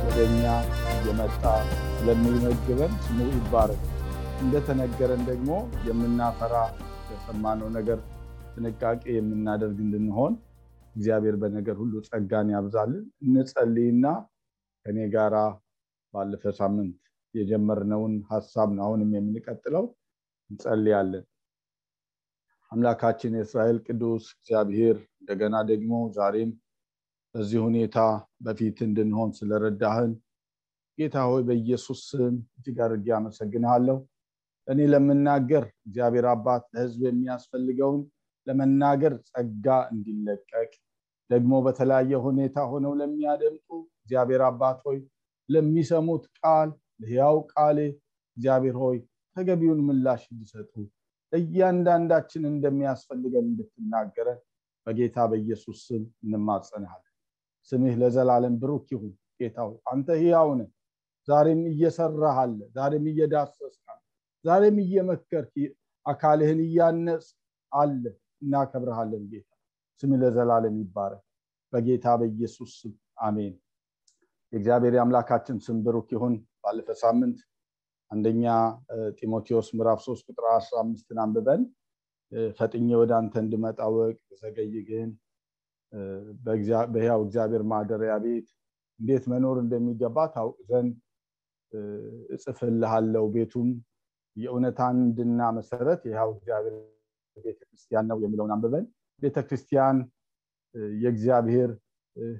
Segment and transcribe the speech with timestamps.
[0.00, 0.42] ወደ እኛ
[1.06, 1.42] የመጣ
[1.96, 3.82] ስለሚመግበን ስሙ ይባረክ።
[4.42, 5.50] እንደተነገረን ደግሞ
[5.86, 6.54] የምናፈራ
[7.10, 7.98] የሰማነው ነገር
[8.54, 10.32] ጥንቃቄ የምናደርግ እንድንሆን
[10.94, 14.06] እግዚአብሔር በነገር ሁሉ ጸጋን ያብዛልን። እንጸልይና
[14.86, 15.36] ከኔ ጋራ
[16.14, 16.96] ባለፈ ሳምንት
[17.34, 19.84] የጀመርነውን ሀሳብ ነው አሁንም የምንቀጥለው።
[20.50, 21.24] እንጸልያለን።
[22.72, 26.50] አምላካችን የእስራኤል ቅዱስ እግዚአብሔር እንደገና ደግሞ ዛሬም
[27.34, 27.98] በዚህ ሁኔታ
[28.40, 30.12] በፊት እንድንሆን ስለረዳህን
[30.98, 33.98] ጌታ ሆይ በኢየሱስ ስም እጅግ አድርጌ አመሰግንሃለሁ።
[34.68, 38.00] እኔ ለምናገር እግዚአብሔር አባት ለህዝብ የሚያስፈልገውን
[38.46, 40.70] ለመናገር ጸጋ እንዲለቀቅ
[41.30, 43.68] ደግሞ በተለያየ ሁኔታ ሆነው ለሚያደምጡ
[44.00, 44.98] እግዚአብሔር አባት ሆይ
[45.48, 46.68] ለሚሰሙት ቃል
[47.02, 47.78] ለሕያው ቃሌ
[48.36, 48.98] እግዚአብሔር ሆይ
[49.36, 50.72] ተገቢውን ምላሽ እንዲሰጡ
[51.32, 54.40] እያንዳንዳችን እንደሚያስፈልገን እንድትናገረን
[54.86, 57.09] በጌታ በኢየሱስ ስም እንማጸንሃለን።
[57.72, 60.68] ስምህ ለዘላለም ብሩክ ይሁን። ጌታ ሆይ አንተ ሕያው ነህ።
[61.28, 64.00] ዛሬም እየሰራህ አለ። ዛሬም እየዳሰስክ አለ።
[64.44, 65.54] ዛሬም እየመከርክ
[66.06, 67.26] አካልህን እያነጽ
[67.72, 68.02] አለ።
[68.42, 69.50] እናከብረሃለን ጌታ።
[70.02, 71.24] ስምህ ለዘላለም ይባረክ።
[71.72, 73.54] በጌታ በኢየሱስ ስም አሜን።
[74.52, 77.38] የእግዚአብሔር የአምላካችን ስም ብሩክ ይሁን። ባለፈ ሳምንት
[78.10, 78.44] አንደኛ
[79.18, 81.62] ጢሞቴዎስ ምዕራፍ ሶስት ቁጥር አስራ አምስትን አንብበን
[82.58, 85.10] ፈጥኜ ወደ አንተ እንድመጣ ወቅ ዘገይ ግን
[86.92, 88.48] በሕያው እግዚአብሔር ማደሪያ ቤት
[89.00, 90.94] እንዴት መኖር እንደሚገባ ታውቅ ዘንድ
[92.30, 93.68] እጽፍልሃለው። ቤቱም
[94.36, 96.74] የእውነት አንድና መሰረት የሕያው እግዚአብሔር
[97.36, 98.84] ቤተክርስቲያን ነው የሚለውን አንብበን
[99.22, 99.96] ቤተክርስቲያን
[100.98, 101.70] የእግዚአብሔር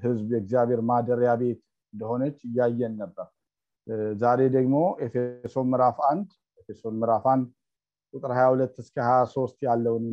[0.03, 1.61] ሕዝብ የእግዚአብሔር ማደሪያ ቤት
[1.95, 3.27] እንደሆነች እያየን ነበር።
[4.17, 6.29] ዛሬ ደግሞ ኤፌሶን ምዕራፍ አንድ
[6.61, 7.47] ኤፌሶን ምዕራፍ አንድ
[8.15, 10.05] ቁጥር 22 እስከ 23 ያለውን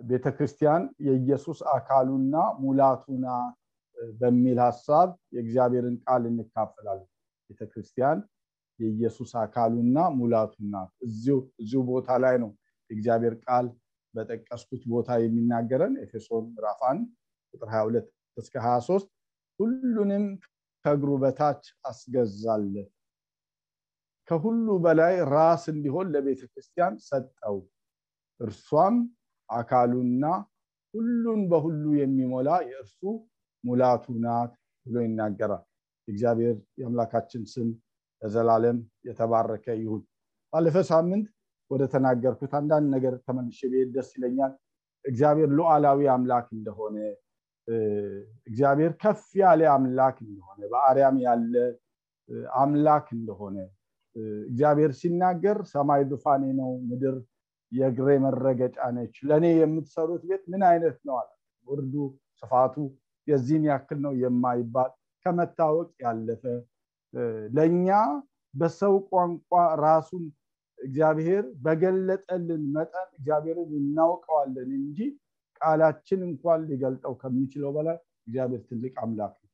[0.00, 3.56] ቤተክርስቲያን የኢየሱስ አካሉና ሙላቱ ናት
[4.14, 7.08] በሚል ሀሳብ የእግዚአብሔርን ቃል እንካፈላለን።
[7.50, 8.18] ቤተክርስቲያን
[8.78, 10.90] የኢየሱስ አካሉና ሙላቱ ናት።
[11.58, 12.50] እዚሁ ቦታ ላይ ነው
[12.90, 13.66] የእግዚአብሔር ቃል
[14.14, 17.04] በጠቀስኩት ቦታ የሚናገረን ኤፌሶን ምዕራፍ አንድ
[17.54, 19.10] ቁጥር 22 እስከ 23
[19.60, 20.24] ሁሉንም
[20.84, 22.90] ከእግሩ በታች አስገዛለት
[24.28, 27.56] ከሁሉ በላይ ራስ እንዲሆን ለቤተ ክርስቲያን ሰጠው።
[28.40, 28.96] እርሷም
[29.50, 30.24] አካሉና
[30.94, 33.00] ሁሉን በሁሉ የሚሞላ የእርሱ
[33.64, 34.52] ሙላቱ ናት
[34.86, 35.64] ብሎ ይናገራል።
[36.08, 37.68] እግዚአብሔር የአምላካችን ስም
[38.22, 38.78] ለዘላለም
[39.08, 40.02] የተባረከ ይሁን።
[40.52, 41.26] ባለፈ ሳምንት
[41.70, 44.52] ወደ ተናገርኩት አንዳንድ ነገር ተመልሼ ብሄድ ደስ ይለኛል።
[45.04, 46.96] እግዚአብሔር ሉዓላዊ አምላክ እንደሆነ
[48.48, 51.54] እግዚአብሔር ከፍ ያለ አምላክ እንደሆነ በአርያም ያለ
[52.58, 53.56] አምላክ እንደሆነ
[54.46, 57.16] እግዚአብሔር ሲናገር ሰማይ ዙፋኔ ነው፣ ምድር
[57.72, 61.30] የእግሬ መረገጫ ነች፣ ለእኔ የምትሰሩት ቤት ምን አይነት ነው አለ።
[61.68, 61.94] ውርዱ
[62.40, 62.74] ስፋቱ
[63.26, 64.90] የዚህን ያክል ነው የማይባል
[65.26, 66.44] ከመታወቅ ያለፈ
[67.52, 67.88] ለእኛ
[68.54, 69.50] በሰው ቋንቋ
[69.82, 70.24] ራሱን
[70.78, 74.98] እግዚአብሔር በገለጠልን መጠን እግዚአብሔርን እናውቀዋለን እንጂ
[75.60, 77.96] ቃላችን እንኳን ሊገልጠው ከሚችለው በላይ
[78.26, 79.50] እግዚአብሔር ትልቅ አምላክ ነው።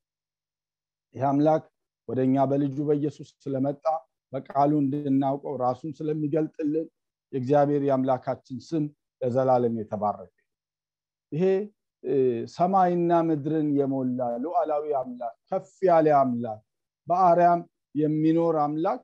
[1.14, 1.64] ይህ አምላክ
[2.08, 3.84] ወደ እኛ በልጁ በኢየሱስ ስለመጣ
[4.32, 6.86] በቃሉ እንድናውቀው ራሱን ስለሚገልጥልን
[7.32, 8.84] የእግዚአብሔር የአምላካችን ስም
[9.20, 10.34] ለዘላለም የተባረከ
[11.32, 11.44] ይሄ
[12.52, 16.60] ሰማይና ምድርን የሞላ ሉዓላዊ አምላክ ከፍ ያለ አምላክ
[17.06, 17.60] በአርያም
[17.94, 19.00] የሚኖር አምላክ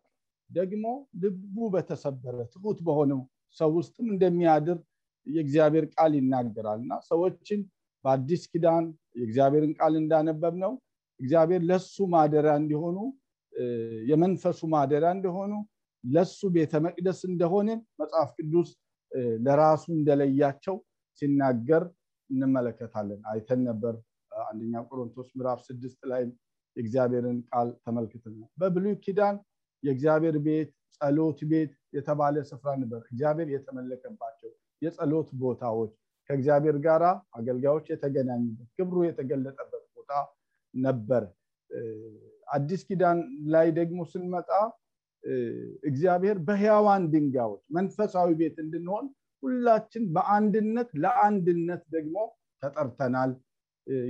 [0.50, 0.86] ደግሞ
[1.22, 3.20] ልቡ በተሰበረ ትሁት በሆነው
[3.56, 4.78] ሰው ውስጥም እንደሚያድር
[5.26, 7.60] የእግዚአብሔር ቃል ይናገራል። እና ሰዎችን
[8.04, 8.84] በአዲስ ኪዳን
[9.18, 10.72] የእግዚአብሔርን ቃል እንዳነበብ ነው
[11.20, 12.98] እግዚአብሔር ለሱ ማደሪያ እንዲሆኑ
[14.10, 15.52] የመንፈሱ ማደሪያ እንደሆኑ
[16.04, 18.70] ለሱ ቤተ መቅደስ እንደሆንን መጽሐፍ ቅዱስ
[19.44, 20.76] ለራሱ እንደለያቸው
[21.22, 21.82] ሲናገር
[22.30, 23.94] እንመለከታለን። አይተን ነበር
[24.44, 26.22] አንደኛ ቆሮንቶስ ምዕራፍ ስድስት ላይ
[26.76, 29.36] የእግዚአብሔርን ቃል ተመልክተን በብሉይ ኪዳን
[29.82, 34.50] የእግዚአብሔር ቤት ጸሎት ቤት የተባለ ስፍራ ነበር። እግዚአብሔር የተመለከባቸው
[34.82, 35.92] የጸሎት ቦታዎች
[36.30, 37.02] ከእግዚአብሔር ጋር
[37.38, 40.12] አገልጋዮች የተገናኙበት ክብሩ የተገለጠበት ቦታ
[40.74, 41.24] ነበር።
[42.48, 43.18] አዲስ ኪዳን
[43.52, 44.50] ላይ ደግሞ ስንመጣ
[45.84, 49.06] እግዚአብሔር በህያዋን ድንጋዮች መንፈሳዊ ቤት እንድንሆን
[49.42, 52.16] ሁላችን በአንድነት ለአንድነት ደግሞ
[52.62, 53.30] ተጠርተናል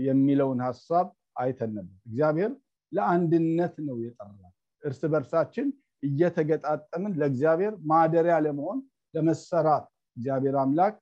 [0.06, 1.06] የሚለውን ሀሳብ
[1.36, 2.50] አይተን ነበር። እግዚአብሔር
[2.92, 5.66] ለአንድነት ነው የጠራል እርስ በርሳችን
[6.02, 8.78] እየተገጣጠምን ለእግዚአብሔር ማደሪያ ለመሆን
[9.14, 9.84] ለመሰራት
[10.16, 10.94] እግዚአብሔር አምላክ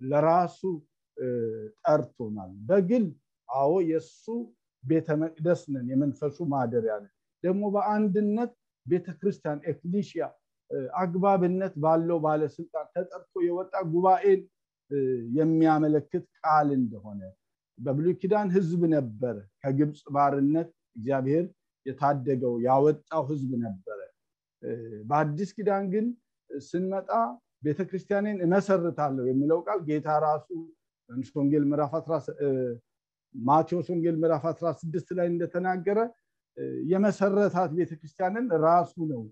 [0.00, 0.60] ለራሱ
[1.84, 3.04] ጠርቶናል። በግል
[3.48, 4.24] አዎ የእሱ
[4.84, 7.12] ቤተ መቅደስ ነን የመንፈሱ ማደሪያ ነን።
[7.44, 8.52] ደግሞ በአንድነት
[8.86, 10.24] ቤተክርስቲያን ኤክሊሽያ
[11.00, 14.40] አግባብነት ባለው ባለስልጣን ተጠርቶ የወጣ ጉባኤን
[15.38, 17.20] የሚያመለክት ቃል እንደሆነ።
[17.78, 21.44] በብሉይ ኪዳን ህዝብ ነበረ። ከግብፅ ባርነት እግዚአብሔር
[21.86, 23.98] የታደገው ያወጣው ህዝብ ነበረ።
[25.08, 26.06] በአዲስ ኪዳን ግን
[26.50, 27.10] ስንመጣ
[27.66, 30.48] ቤተክርስቲያንን እመሰርታለሁ የሚለው ቃል ጌታ ራሱ
[33.34, 35.98] ማቴዎስ ወንጌል ምዕራፍ 16 ላይ እንደተናገረ
[36.90, 39.22] የመሰረታት ቤተክርስቲያንን ራሱ ነው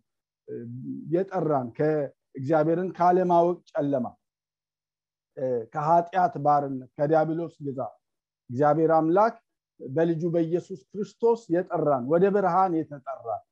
[1.15, 4.06] የጠራን ከእግዚአብሔርን ካለማወቅ ጨለማ
[5.73, 7.94] ከኃጢአት ባርነት ከዲያብሎስ ግዛት
[8.50, 9.35] እግዚአብሔር አምላክ
[9.81, 13.43] በልጁ በኢየሱስ ክርስቶስ የጠራን ወደ ብርሃን የተጠራን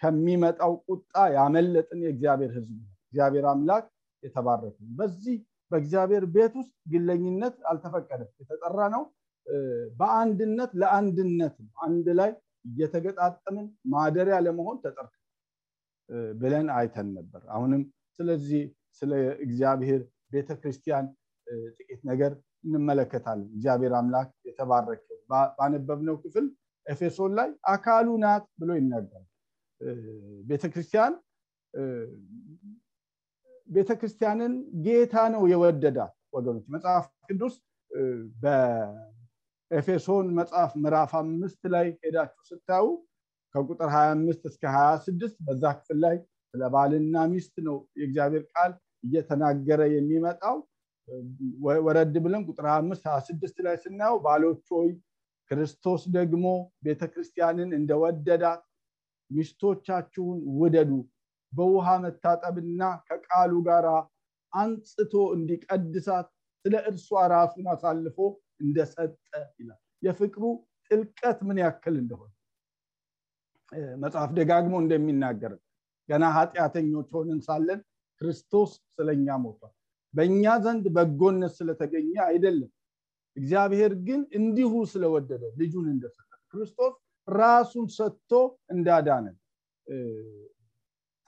[0.00, 3.84] ከሚመጣው ቁጣ ያመለጥን የእግዚአብሔር ህዝብ እግዚአብሔር አምላክ
[4.22, 5.36] የተባረከ በዚህ
[5.70, 9.02] በእግዚአብሔር ቤት ውስጥ ግለኝነት አልተፈቀደም። የተጠራ ነው
[10.00, 11.54] በአንድነት ለአንድነት
[11.86, 12.30] አንድ ላይ
[12.64, 15.14] እየተገጣጠምን ማደሪያ ለመሆን ተጠርተ
[16.36, 17.82] ብለን አይተን ነበር። አሁንም
[18.18, 18.62] ስለዚህ
[19.02, 19.12] ስለ
[19.44, 20.00] እግዚአብሔር
[20.32, 21.06] ቤተክርስቲያን
[21.76, 22.32] ጥቂት ነገር
[22.66, 25.06] እንመለከታለን። እግዚአብሔር አምላክ የተባረከ
[25.58, 26.46] ባነበብነው ክፍል
[26.86, 29.26] ኤፌሶን ላይ አካሉ ናት ብሎ ይናገራል።
[30.46, 31.14] ቤተክርስቲያን
[33.68, 34.52] ቤተክርስቲያንን
[34.84, 37.54] ጌታ ነው የወደዳት ወገኖች። መጽሐፍ ቅዱስ
[39.72, 42.86] በኤፌሶን መጽሐፍ ምዕራፍ አምስት ላይ ሄዳችሁ ስታዩ
[43.54, 46.16] ከቁጥር 25 እስከ 26 በዛ ክፍል ላይ
[46.54, 48.72] ስለ ባልና ሚስት ነው የእግዚአብሔር ቃል
[49.04, 50.58] እየተናገረ የሚመጣው።
[51.86, 54.90] ወረድ ብለን ቁጥር 25 26 ላይ ስናየው ባሎች ሆይ
[55.50, 56.44] ክርስቶስ ደግሞ
[56.84, 58.62] ቤተክርስቲያንን እንደወደዳት
[59.30, 60.92] ሚስቶቻችሁን ውደዱ
[61.52, 63.88] በውሃ መታጠብና ከቃሉ ጋር
[64.52, 66.28] አንጽቶ እንዲቀድሳት
[66.64, 68.18] ስለ እርሷ ራሱን አሳልፎ
[68.62, 69.12] እንደሰጠ
[69.60, 70.44] ይላል። የፍቅሩ
[70.90, 72.30] ጥልቀት ምን ያክል እንደሆነ
[74.02, 75.52] መጽሐፍ ደጋግሞ እንደሚናገር
[76.08, 77.80] ገና ኃጢአተኞች ሆንን ሳለን
[78.20, 79.72] ክርስቶስ ስለኛ ሞቷል።
[80.14, 82.70] በእኛ ዘንድ በጎነት ስለተገኘ አይደለም።
[83.36, 86.94] እግዚአብሔር ግን እንዲሁ ስለወደደ ልጁን እንደሰጠ ክርስቶስ
[87.28, 88.32] ራሱን ሰጥቶ
[88.72, 89.36] እንዳዳነን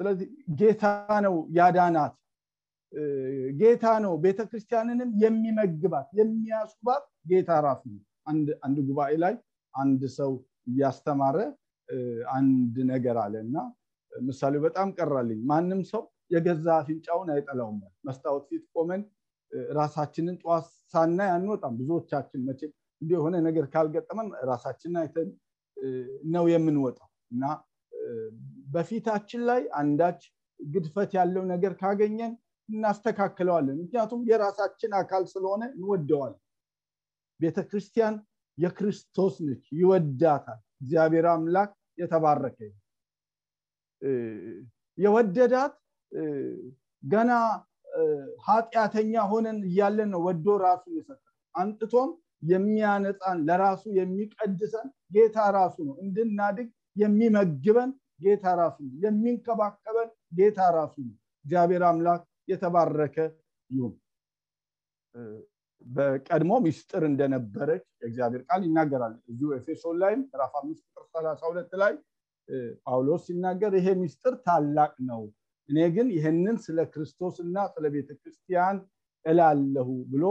[0.00, 0.28] ስለዚህ
[0.61, 0.85] ጌታ
[1.25, 2.14] ነው ያዳናት
[3.60, 8.02] ጌታ ነው። ቤተክርስቲያንንም የሚመግባት የሚያስባት ጌታ ራሱ ነው።
[8.62, 9.34] አንድ ጉባኤ ላይ
[9.74, 10.30] አንድ ሰው
[10.66, 11.38] እያስተማረ
[12.34, 13.56] አንድ ነገር አለ እና
[14.12, 16.02] ምሳሌ በጣም ቀራልኝ። ማንም ሰው
[16.34, 19.02] የገዛ አፍንጫውን አይጠላውም መስታወት ፊት ቆመን
[19.76, 22.60] ራሳችንን ጠዋት ሳናይ አንወጣም። ብዙዎቻችን መቼ
[23.02, 25.28] የሆነ ነገር ካልገጠመን ራሳችንን አይተን
[26.34, 27.44] ነው የምንወጣው እና
[28.74, 30.20] በፊታችን ላይ አንዳች
[30.60, 32.32] ግድፈት ያለው ነገር ካገኘን
[32.68, 36.40] እናስተካክለዋለን። ምክንያቱም የራሳችን አካል ስለሆነ እንወደዋለን።
[37.40, 38.14] ቤተክርስቲያን
[38.59, 42.59] የክርስቶስ ነች ይወዳታል። እግዚአብሔር አምላክ የተባረከ
[44.99, 45.75] የወደዳት
[47.02, 47.30] ገና
[48.47, 51.21] ኃጢአተኛ ሆነን እያለን ነው ወዶ ራሱ የሰጠ
[51.54, 52.11] አንጥቶም
[52.42, 57.90] የሚያነጻን ለራሱ የሚቀድሰን ጌታ ራሱ ነው። እንድናድግ የሚመግበን
[58.25, 63.16] ጌታ ራሱ ነው። የሚንከባከበን ጌታ ራሱ ነው። እግዚአብሔር አምላክ የተባረከ
[63.70, 63.94] ይሁን።
[65.86, 71.94] በቀድሞ ሚስጥር እንደነበረች የእግዚአብሔር ቃል ይናገራል። እዚሁ ኤፌሶን ላይም ምዕራፍ አምስት ቁጥር ሰላሳ ሁለት ላይ
[72.86, 75.22] ጳውሎስ ሲናገር ይሄ ሚስጥር ታላቅ ነው።
[75.68, 78.78] እኔ ግን ይህንን ስለ ክርስቶስ እና ስለ ቤተ ክርስቲያን
[79.24, 80.24] እላለሁ ብሎ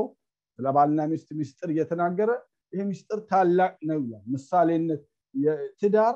[0.60, 2.32] ስለ ባልና ሚስት ሚስጥር እየተናገረ
[2.74, 5.02] ይሄ ሚስጥር ታላቅ ነው ይላል። ምሳሌነት
[5.82, 6.16] ትዳር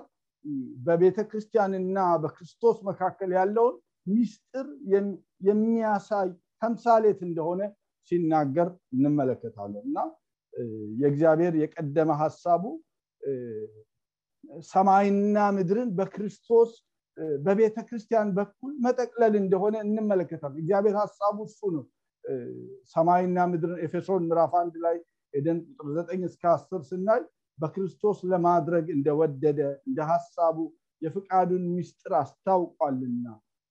[0.86, 3.76] በቤተ ክርስቲያንና በክርስቶስ መካከል ያለውን
[4.08, 4.68] ሚስጥር
[5.42, 6.30] የሚያሳይ
[6.62, 7.62] ተምሳሌት እንደሆነ
[8.12, 9.98] ሲናገር እንመለከታለን። እና
[10.98, 12.64] የእግዚአብሔር የቀደመ ሀሳቡ
[14.70, 16.72] ሰማይና ምድርን በክርስቶስ
[17.38, 21.86] በቤተ ክርስቲያን በኩል መጠቅለል እንደሆነ እንመለከታለን። እግዚአብሔር ሀሳቡ እሱ ነው።
[22.94, 24.98] ሰማይና ምድርን ኤፌሶን ምዕራፍ አንድ ላይ
[25.34, 27.22] ሄደን ቁጥር ዘጠኝ እስከ አስር ስናይ
[27.60, 30.58] በክርስቶስ ለማድረግ እንደወደደ እንደ ሀሳቡ
[31.02, 33.26] የፍቃዱን ሚስጥር አስታውቋልና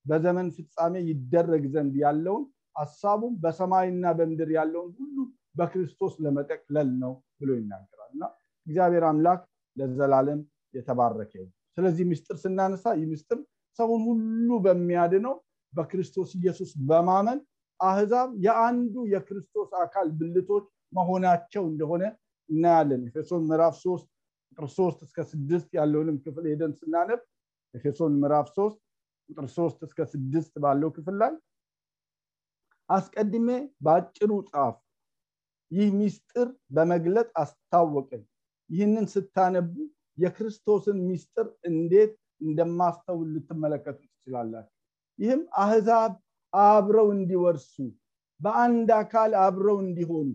[0.06, 2.44] በዘመን ፍጻሜ ይደረግ ዘንድ ያለውን
[2.76, 5.16] ሀሳቡም በሰማይና በምድር ያለውን ሁሉ
[5.58, 8.24] በክርስቶስ ለመጠቅለል ነው ብሎ ይናገራል። እና
[8.66, 9.40] እግዚአብሔር አምላክ
[9.76, 10.40] ለዘላለም
[10.74, 11.32] የተባረከ
[11.76, 13.38] ስለዚህ ምስጢር ስናነሳ ይህ ምስጢር
[13.78, 15.34] ሰውን ሁሉ በሚያድነው
[15.72, 17.38] በክርስቶስ ኢየሱስ በማመን
[17.80, 22.04] አህዛብ የአንዱ የክርስቶስ አካል ብልቶች መሆናቸው እንደሆነ
[22.48, 24.06] እናያለን። ኤፌሶን ምዕራፍ ሶስት
[24.50, 27.20] ቁጥር ሶስት እስከ ስድስት ያለውንም ክፍል ሄደን ስናነብ
[27.74, 28.78] ኤፌሶን ምዕራፍ ሶስት
[29.28, 31.32] ቁጥር ሶስት እስከ ስድስት ባለው ክፍል ላይ
[32.88, 33.48] አስቀድሜ
[33.84, 34.76] በአጭሩ ጻፍ።
[35.70, 38.22] ይህ ሚስጥር በመግለጥ አስታወቀኝ።
[38.70, 39.72] ይህንን ስታነቡ
[40.18, 44.74] የክርስቶስን ሚስጥር እንዴት እንደማስተውል ልትመለከቱ ትችላላችሁ።
[45.18, 46.12] ይህም አህዛብ
[46.52, 47.74] አብረው እንዲወርሱ
[48.40, 50.28] በአንድ አካል አብረው እንዲሆኑ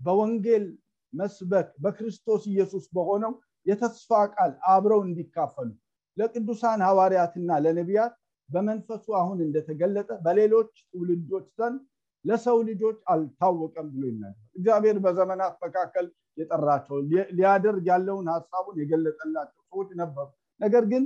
[0.00, 0.64] በወንጌል
[1.12, 3.32] መስበክ በክርስቶስ ኢየሱስ በሆነው
[3.66, 5.68] የተስፋ ቃል አብረው እንዲካፈሉ
[6.16, 8.14] ለቅዱሳን ሐዋርያትና ለነቢያት
[8.48, 11.80] በመንፈሱ አሁን እንደተገለጠ በሌሎች ትውልዶች ዘንድ
[12.24, 16.06] ለሰው ልጆች አልታወቀም ብሎ ይናገር እግዚአብሔር በዘመናት መካከል
[16.38, 16.96] የጠራቸው
[17.36, 20.26] ሊያደርግ ያለውን ሀሳቡን የገለጠላቸው ሰዎች ነበሩ።
[20.60, 21.04] ነገር ግን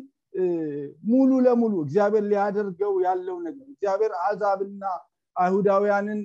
[1.11, 4.83] ሙሉ ለሙሉ እግዚአብሔር ሊያደርገው ያለው ነገር እግዚአብሔር አሕዛብና
[5.37, 6.21] አይሁዳውያንን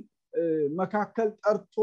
[0.79, 1.75] መካከል ጠርቶ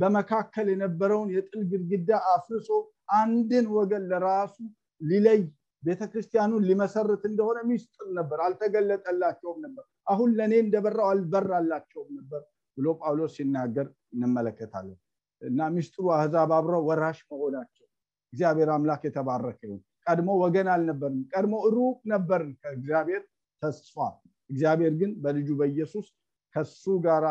[0.00, 2.70] በመካከል የነበረውን የጥል ግድግዳ አፍርሶ
[3.18, 4.56] አንድን ወገን ለራሱ
[5.00, 5.40] ሊለይ
[5.84, 12.42] ቤተክርስቲያኑን ሊመሰርት እንደሆነ ሚስጥር ነበር። አልተገለጠላቸውም ነበር። አሁን ለእኔ እንደበራው አልበራላቸውም ነበር
[12.76, 14.98] ብሎ ጳውሎስ ሲናገር እንመለከታለን።
[15.42, 17.86] እና ሚስጥሩ አህዛብ አብረው ወራሽ መሆናቸው
[18.32, 23.22] እግዚአብሔር አምላክ የተባረከ ይሁን። ቀድሞ ወገን አልነበርም ቀድሞ ሩቅ ነበርን ከእግዚአብሔር
[23.62, 23.96] ተስፋ።
[24.50, 26.06] እግዚአብሔር ግን በልጁ በኢየሱስ
[26.54, 27.24] ከሱ ጋር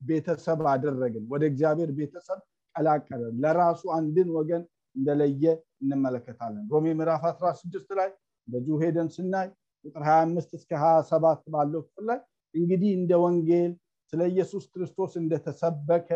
[0.00, 2.40] ቤተሰብ አደረግን ወደ እግዚአብሔር ቤተሰብ
[2.74, 4.62] ቀላቀለን። ለራሱ አንድን ወገን
[4.96, 5.44] እንደለየ
[5.82, 8.10] እንመለከታለን። ሮሜ ምዕራፍ 16 ላይ
[8.48, 9.48] በዚሁ ሄደን ስናይ
[9.84, 12.20] ቁጥር 25 እስከ 27 ባለው ክፍል ላይ
[12.54, 13.72] እንግዲህ እንደ ወንጌል
[14.12, 16.08] ስለ ኢየሱስ ክርስቶስ እንደተሰበከ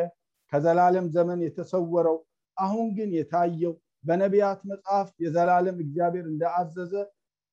[0.52, 2.16] ከዘላለም ዘመን የተሰወረው
[2.56, 3.72] አሁን ግን የታየው
[4.04, 6.92] በነቢያት መጽሐፍ የዘላለም እግዚአብሔር እንደአዘዘ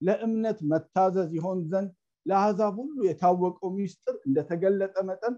[0.01, 1.91] ለእምነት መታዘዝ ይሆን ዘንድ
[2.25, 5.35] ለአሕዛብ ሁሉ የታወቀው ሚስጥር እንደተገለጠ መጠን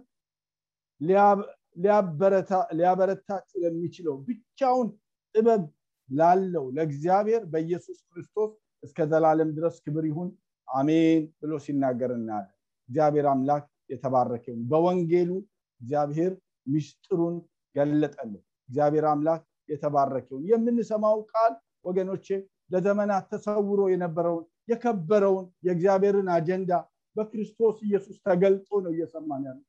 [2.77, 4.87] ሊያበረታችሁ ለሚችለው ብቻውን
[5.35, 5.63] ጥበብ
[6.09, 8.51] ላለው ለእግዚአብሔር በኢየሱስ ክርስቶስ
[8.83, 10.29] እስከ ዘላለም ድረስ ክብር ይሁን
[10.67, 12.55] አሜን ብሎ ሲናገር እናያለን።
[12.89, 15.31] እግዚአብሔር አምላክ የተባረከውን በወንጌሉ
[15.81, 16.31] እግዚአብሔር
[16.67, 17.35] ሚስጥሩን
[17.75, 18.35] ገለጠልን።
[18.69, 21.53] እግዚአብሔር አምላክ የተባረከውን የምንሰማው ቃል
[21.85, 22.27] ወገኖቼ
[22.73, 26.71] ለዘመናት ተሰውሮ የነበረውን የከበረውን የእግዚአብሔርን አጀንዳ
[27.15, 29.59] በክርስቶስ ኢየሱስ ተገልጦ ነው እየሰማን ያለ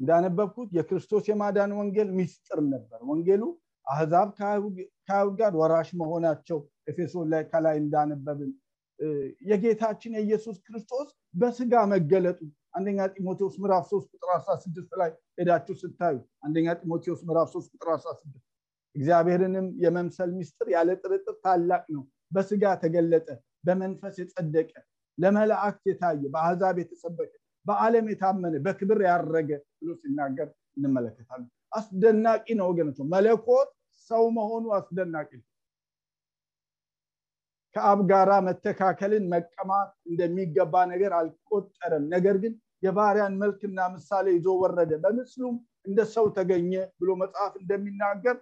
[0.00, 3.42] እንዳነበብኩት የክርስቶስ የማዳን ወንጌል ሚስጥር ነበር። ወንጌሉ
[3.88, 6.58] አህዛብ ከአይሁድ ጋር ወራሽ መሆናቸው
[6.90, 8.50] ኤፌሶን ላይ ከላይ እንዳነበብን
[9.48, 12.38] የጌታችን የኢየሱስ ክርስቶስ በስጋ መገለጡ
[12.74, 16.16] አንደኛ ጢሞቴዎስ ምዕራፍ 3 ቁጥር 16 ላይ ሄዳችሁ ስታዩ
[16.46, 18.36] አንደኛ ጢሞቴዎስ ምዕራፍ 3 ቁጥር 16
[18.94, 23.28] እግዚአብሔርንም የመምሰል ሚስጥር ያለ ጥርጥር ታላቅ ነው። በስጋ ተገለጠ
[23.66, 24.72] በመንፈስ የጸደቀ
[25.18, 27.32] ለመላእክት የታየ በአሕዛብ የተሰበከ
[27.66, 33.70] በዓለም የታመነ በክብር ያረገ ብሎ ሲናገር እንመለከታለን። አስደናቂ ነው ወገኖች መለኮት
[34.10, 35.46] ሰው መሆኑ አስደናቂ ነው።
[37.76, 42.52] ከአብ ጋራ መተካከልን መቀማት እንደሚገባ ነገር አልቆጠረም። ነገር ግን
[42.82, 45.56] የባሪያን መልክና ምሳሌ ይዞ ወረደ። በምስሉም
[45.88, 48.36] እንደ ሰው ተገኘ ብሎ መጽሐፍ እንደሚናገር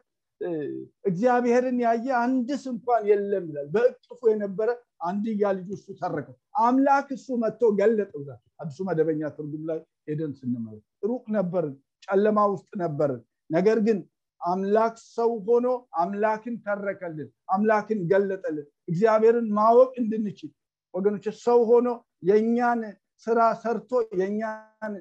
[1.05, 4.69] እግዚአብሔርን ያየ አንድስ እንኳን የለም ይላል። በእቅፉ የነበረ
[5.09, 8.23] አንድያ ልጁ እሱ ተረከው አምላክ እሱ መጥቶ ገለጠው
[8.61, 10.77] አዲሱ መደበኛ ትርጉም ላይ ሄደን ስንመለ
[11.09, 11.75] ሩቅ ነበርን
[12.07, 13.99] ጨለማ ውስጥ ነበርን። ነገር ግን
[14.47, 15.67] አምላክ ሰው ሆኖ
[16.01, 20.51] አምላክን ተረከልን አምላክን ገለጠልን። እግዚአብሔርን ማወቅ እንድንችል
[20.95, 21.89] ወገኖች ሰው ሆኖ
[22.29, 22.83] የእኛን
[23.27, 24.95] ስራ ሰርቶ የእኛን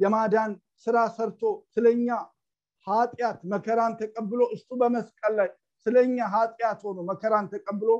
[0.00, 0.52] የማዳን
[0.86, 1.42] ስራ ሰርቶ
[1.74, 2.08] ስለኛ
[2.86, 5.48] ኃጢአት መከራን ተቀብሎ እሱ በመስቀል ላይ
[5.86, 7.90] ስለኛ ኃጢአት ሆኖ መከራን ተቀብሎ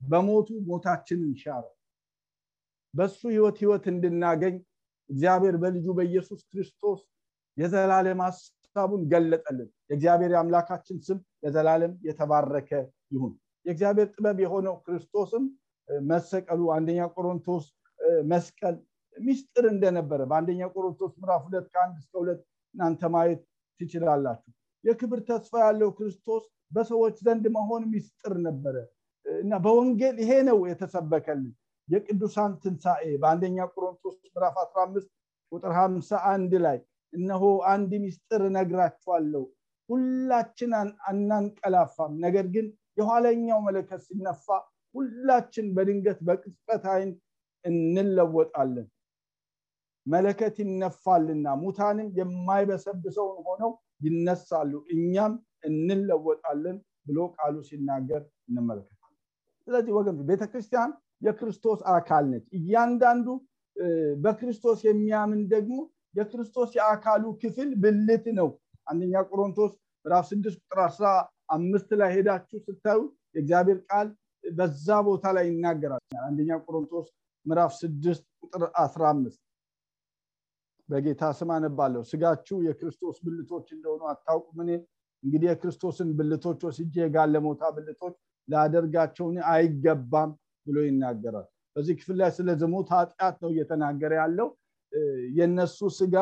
[0.00, 1.64] በሞቱ ሞታችንን ሻረ
[2.94, 4.56] በሱ ህይወት ህይወት እንድናገኝ
[5.10, 7.00] እግዚአብሔር በልጁ በኢየሱስ ክርስቶስ
[7.56, 8.20] የዘላለም
[8.68, 12.70] ሀሳቡን ገለጠልን። የእግዚአብሔር የአምላካችን ስም ለዘላለም የተባረከ
[13.12, 13.32] ይሁን።
[13.66, 15.44] የእግዚአብሔር ጥበብ የሆነው ክርስቶስም
[16.06, 17.64] መሰቀሉ አንደኛ ቆሮንቶስ
[18.26, 18.76] መስቀል
[19.16, 22.40] ሚስጥር እንደነበረ በአንደኛ ቆሮንቶስ ምዕራፍ ሁለት ከአንድ እስከ ሁለት
[22.74, 23.40] እናንተ ማየት
[23.80, 24.52] ትችላላችሁ።
[24.84, 28.76] የክብር ተስፋ ያለው ክርስቶስ በሰዎች ዘንድ መሆን ሚስጥር ነበረ
[29.26, 31.54] እና በወንጌል ይሄ ነው የተሰበከልን።
[31.88, 35.08] የቅዱሳን ትንሣኤ በአንደኛ ቆሮንቶስ ምዕራፍ 15
[35.52, 36.78] ቁጥር 51 ላይ
[37.12, 39.44] እነሆ አንድ ሚስጥር እነግራችኋለሁ።
[39.88, 40.72] ሁላችን
[41.08, 42.66] አናንቀላፋም። ነገር ግን
[42.98, 44.46] የኋለኛው መለከት ሲነፋ
[44.94, 47.10] ሁላችን በድንገት በቅጽበት አይን
[47.64, 48.86] እንለወጣለን።
[50.06, 53.72] መለከት ይነፋልና ሙታንም የማይበሰብሰውን ሆነው
[54.04, 55.32] ይነሳሉ። እኛም
[55.64, 59.18] እንለወጣለን ብሎ ቃሉ ሲናገር እንመለከታለን።
[59.68, 60.90] ስለዚህ ወገን ቤተክርስቲያን
[61.22, 63.26] የክርስቶስ አካል ነች። እያንዳንዱ
[64.24, 65.76] በክርስቶስ የሚያምን ደግሞ
[66.18, 68.48] የክርስቶስ የአካሉ ክፍል ብልት ነው።
[68.86, 69.72] አንደኛ ቆሮንቶስ
[70.04, 71.06] ምዕራፍ ስድስት ቁጥር አስራ
[71.54, 73.00] አምስት ላይ ሄዳችሁ ስታዩ
[73.34, 74.08] የእግዚአብሔር ቃል
[74.44, 77.06] በዛ ቦታ ላይ ይናገራል። አንደኛ ቆሮንቶስ
[77.46, 79.40] ምዕራፍ ስድስት ቁጥር አስራ አምስት
[80.88, 84.70] በጌታ ስም አነባለሁ። ስጋችሁ የክርስቶስ ብልቶች እንደሆኑ አታውቁም እኔ
[85.22, 88.14] እንግዲህ የክርስቶስን ብልቶች ወስጄ የጋለሞታ ብልቶች
[88.48, 90.30] ላደርጋቸውን አይገባም
[90.66, 91.46] ብሎ ይናገራል።
[91.76, 94.48] በዚህ ክፍል ላይ ስለ ዝሙት ኃጢአት ነው እየተናገረ ያለው
[95.38, 96.16] የነሱ ስጋ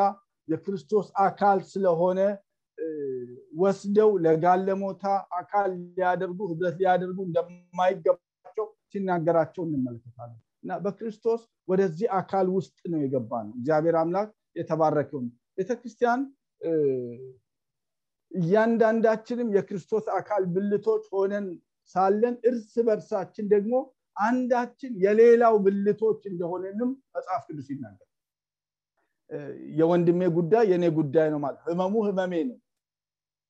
[0.48, 2.20] የክርስቶስ አካል ስለሆነ
[3.60, 5.04] ወስደው ለጋለሞታ
[5.38, 13.54] አካል ሊያደርጉ ህብረት ሊያደርጉ እንደማይገባቸው ሲናገራቸው እንመለከታለን። እና በክርስቶስ ወደዚህ አካል ውስጥ ነው የገባ ነው
[13.58, 16.20] እግዚአብሔር አምላክ የተባረከው ነው። ቤተክርስቲያን
[18.32, 21.46] እያንዳንዳችንም የክርስቶስ አካል ብልቶች ሆነን
[21.94, 23.74] ሳለን እርስ በርሳችን ደግሞ
[24.16, 28.06] አንዳችን የሌላው ብልቶች እንደሆነንም መጽሐፍ ቅዱስ ይናገር
[29.78, 32.58] የወንድሜ ጉዳይ የኔ ጉዳይ ነው ማለት ህመሙ ህመሜ ነው።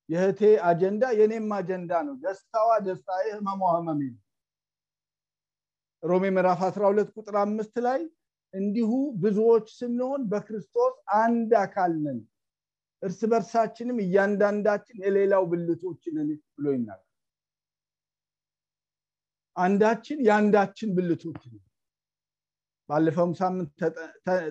[0.08, 4.22] የእህቴ አጀንዳ የኔም አጀንዳ ነው። ደስታዋ ደስታዬ ህመሟ ህመሜ ነው።
[6.02, 8.00] ሮሜ ምዕራፍ 12 ቁጥር አምስት ላይ
[8.54, 8.90] እንዲሁ
[9.22, 12.20] ብዙዎች ስንሆን በክርስቶስ አንድ አካል ነን።
[13.02, 17.02] እርስ በርሳችንም እያንዳንዳችን የሌላው ብልቶች ነን ብሎ ይናገር
[19.56, 21.42] አንዳችን የአንዳችን ብልቶች
[22.88, 23.70] ባለፈውም ሳምንት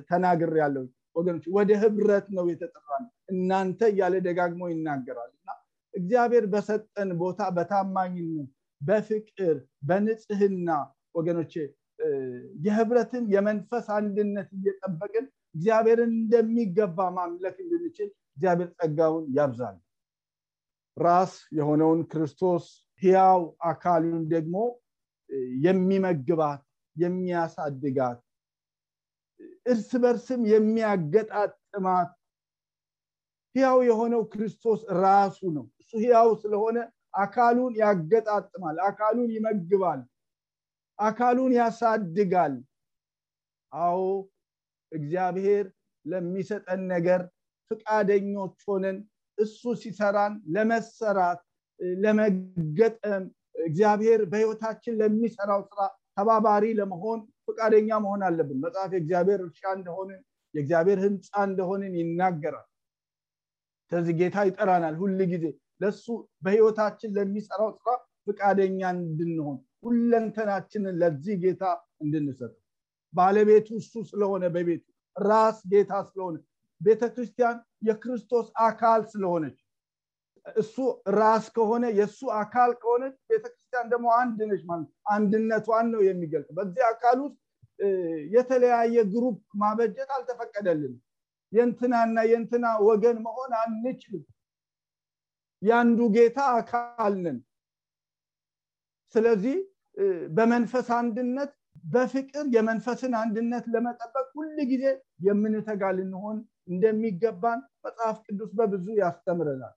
[0.10, 0.86] ተናግር ያለው
[1.16, 2.90] ወገኖች ወደ ህብረት ነው የተጠራ
[3.32, 5.50] እናንተ እያለ ደጋግሞ ይናገራል። እና
[5.94, 8.50] እግዚአብሔር በሰጠን ቦታ በታማኝነት
[8.82, 9.56] በፍቅር
[9.88, 10.70] በንጽህና
[11.16, 11.54] ወገኖቼ
[12.66, 15.26] የህብረትን የመንፈስ አንድነት እየጠበቅን
[15.56, 19.78] እግዚአብሔርን እንደሚገባ ማምለክ እንድንችል እግዚአብሔር ጸጋውን ያብዛል።
[20.98, 22.66] ራስ የሆነውን ክርስቶስ
[23.02, 24.58] ህያው አካሉን ደግሞ
[25.66, 26.62] የሚመግባት
[26.96, 28.20] የሚያሳድጋት
[29.66, 32.12] እርስ በርስም የሚያገጣጥማት
[33.56, 36.78] ህያው የሆነው ክርስቶስ ራሱ ነው። እሱ ህያው ስለሆነ
[37.18, 40.02] አካሉን ያገጣጥማል አካሉን ይመግባል
[41.00, 42.54] አካሉን ያሳድጋል።
[43.72, 44.02] አዎ
[44.92, 45.66] እግዚአብሔር
[46.06, 47.22] ለሚሰጠን ነገር
[47.72, 48.98] ፍቃደኞች ሆነን
[49.38, 51.40] እሱ ሲሰራን ለመሰራት
[52.00, 53.24] ለመገጠም
[53.62, 55.80] እግዚአብሔር በህይወታችን ለሚሰራው ስራ
[56.18, 60.20] ተባባሪ ለመሆን ፈቃደኛ መሆን አለብን። መጽሐፍ የእግዚአብሔር እርሻ እንደሆንን
[60.54, 62.68] የእግዚአብሔር ህንፃ እንደሆንን ይናገራል።
[63.92, 65.46] ስለዚህ ጌታ ይጠራናል ሁል ጊዜ።
[65.82, 66.06] ለሱ
[66.44, 67.90] በህይወታችን ለሚሰራው ስራ
[68.28, 71.64] ፈቃደኛ እንድንሆን ሁለንተናችንን ለዚህ ጌታ
[72.04, 72.54] እንድንሰጥ።
[73.14, 76.36] ባለቤቱ እሱ ስለሆነ በቤቱ ራስ ጌታ ስለሆነ
[76.82, 79.58] ቤተክርስቲያን የክርስቶስ አካል ስለሆነች
[80.56, 80.76] እሱ
[81.16, 87.18] ራስ ከሆነ የእሱ አካል ከሆነች ቤተክርስቲያን ደግሞ አንድ ነች ማለት አንድነቷን ነው የሚገልጥ። በዚህ አካል
[87.26, 87.38] ውስጥ
[88.36, 91.02] የተለያየ ግሩፕ ማበጀት አልተፈቀደልንም።
[91.54, 94.24] የንትናና የንትና ወገን መሆን አንችልም።
[95.62, 97.38] የአንዱ ጌታ አካል ነን።
[99.16, 99.58] ስለዚህ
[100.32, 101.52] በመንፈስ አንድነት
[101.86, 104.86] በፍቅር የመንፈስን አንድነት ለመጠበቅ ሁል ጊዜ
[105.26, 109.76] የምንተጋ ልንሆን እንደሚገባን መጽሐፍ ቅዱስ በብዙ ያስተምረናል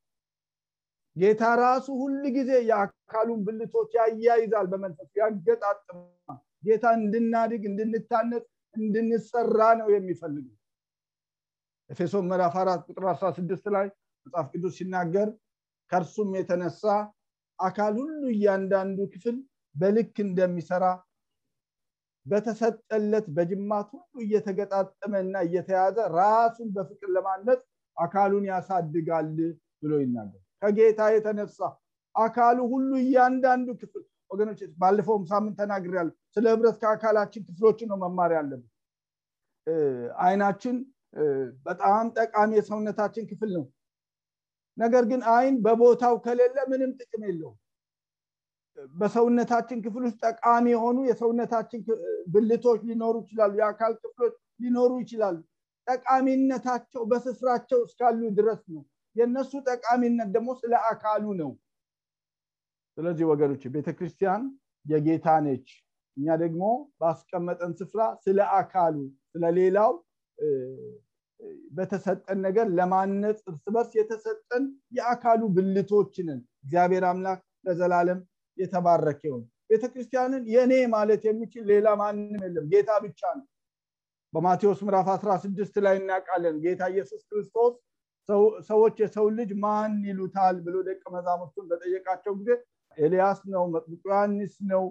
[1.18, 10.46] ጌታ ራሱ ሁል ጊዜ የአካሉን ብልቶች ያያይዛል በመንፈስ ያገጣጥማል። ጌታ እንድናድግ እንድንታነጽ እንድንሰራ ነው የሚፈልግ
[11.90, 13.86] ኤፌሶን ምዕራፍ አራት ቁጥር 16 ላይ
[14.26, 15.28] መጽሐፍ ቅዱስ ሲናገር
[15.90, 16.82] ከእርሱም የተነሳ
[17.58, 19.36] አካል ሁሉ እያንዳንዱ ክፍል
[19.74, 20.84] በልክ እንደሚሰራ
[22.26, 27.62] በተሰጠለት በጅማት ሁሉ እየተገጣጠመ እና እየተያዘ ራሱን በፍቅር ለማነጽ
[27.96, 29.30] አካሉን ያሳድጋል
[29.82, 31.58] ብሎ ይናገር ከጌታ የተነሳ
[32.14, 38.68] አካሉ ሁሉ እያንዳንዱ ክፍል ወገኖች ባለፈውም ሳምንት ተናግሬያለሁ። ስለ ህብረት ከአካላችን ክፍሎችን ነው መማር ያለብን።
[40.22, 40.76] አይናችን
[41.66, 43.64] በጣም ጠቃሚ የሰውነታችን ክፍል ነው።
[44.76, 47.56] ነገር ግን አይን በቦታው ከሌለ ምንም ጥቅም የለውም።
[48.94, 51.80] በሰውነታችን ክፍል ውስጥ ጠቃሚ የሆኑ የሰውነታችን
[52.34, 55.38] ብልቶች ሊኖሩ ይችላሉ የአካል ክፍሎች ሊኖሩ ይችላሉ።
[55.86, 58.82] ጠቃሚነታቸው በስፍራቸው እስካሉ ድረስ ነው
[59.16, 61.50] የእነሱ ጠቃሚነት ደግሞ ስለ አካሉ ነው።
[62.98, 64.42] ስለዚህ ወገኖች ቤተክርስቲያን
[64.86, 65.68] የጌታ ነች።
[66.16, 66.62] እኛ ደግሞ
[67.00, 68.94] ባስቀመጠን ስፍራ ስለ አካሉ
[69.32, 69.92] ስለሌላው
[71.76, 74.64] በተሰጠን ነገር ለማነጽ እርስ በርስ የተሰጠን
[74.96, 78.20] የአካሉ ብልቶችንን እግዚአብሔር አምላክ ለዘላለም
[78.58, 83.46] የተባረከ ይሁን ቤተክርስቲያንን የኔ ማለት የሚችል ሌላ ማንም የለም። ጌታ ብቻ ነው።
[84.32, 87.74] በማቴዎስ ምዕራፍ 16 ላይ እናውቃለን። ጌታ ኢየሱስ ክርስቶስ
[88.68, 92.50] ሰዎች የሰው ልጅ ማን ይሉታል ብሎ ደቀ መዛሙርቱን በጠየቃቸው ጊዜ
[92.98, 94.84] ኤልያስ ነው መጥምቁ ዮሐንስ ነው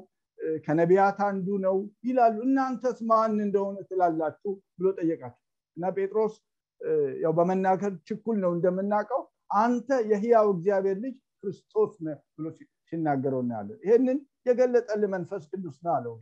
[0.65, 1.75] ከነቢያት አንዱ ነው
[2.07, 5.43] ይላሉ። እናንተስ ማን እንደሆነ ትላላችሁ ብሎ ጠየቃቸው።
[5.77, 6.35] እና ጴጥሮስ
[7.21, 9.21] ያው በመናገር ችኩል ነው እንደምናውቀው
[9.57, 12.45] አንተ የህያው እግዚአብሔር ልጅ ክርስቶስ ነ ብሎ
[12.89, 16.15] ሲናገረው እናያለን። ይህንን የገለጠል መንፈስ ቅዱስ ነው አለው።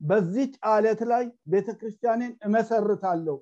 [0.00, 3.36] በዚች አለት ላይ ቤተክርስቲያንን እመሰርታለሁ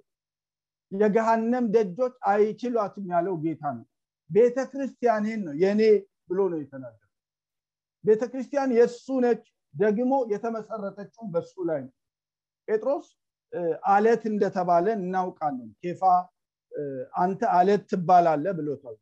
[0.94, 3.84] የገሃነም ደጆች አይችሏትም ያለው ጌታ ነው።
[4.30, 5.80] ቤተክርስቲያንን ነው የኔ
[6.28, 7.00] ብሎ ነው የተናገረ
[8.04, 9.42] ቤተክርስቲያን የእሱ ነች
[9.74, 11.92] ደግሞ የተመሰረተችው በሱ ላይ ነው።
[12.68, 13.06] ጴጥሮስ
[13.90, 16.02] አለት እንደተባለ እናውቃለን። ኬፋ
[17.16, 18.96] አንተ አለት ትባላለ ብሎታል።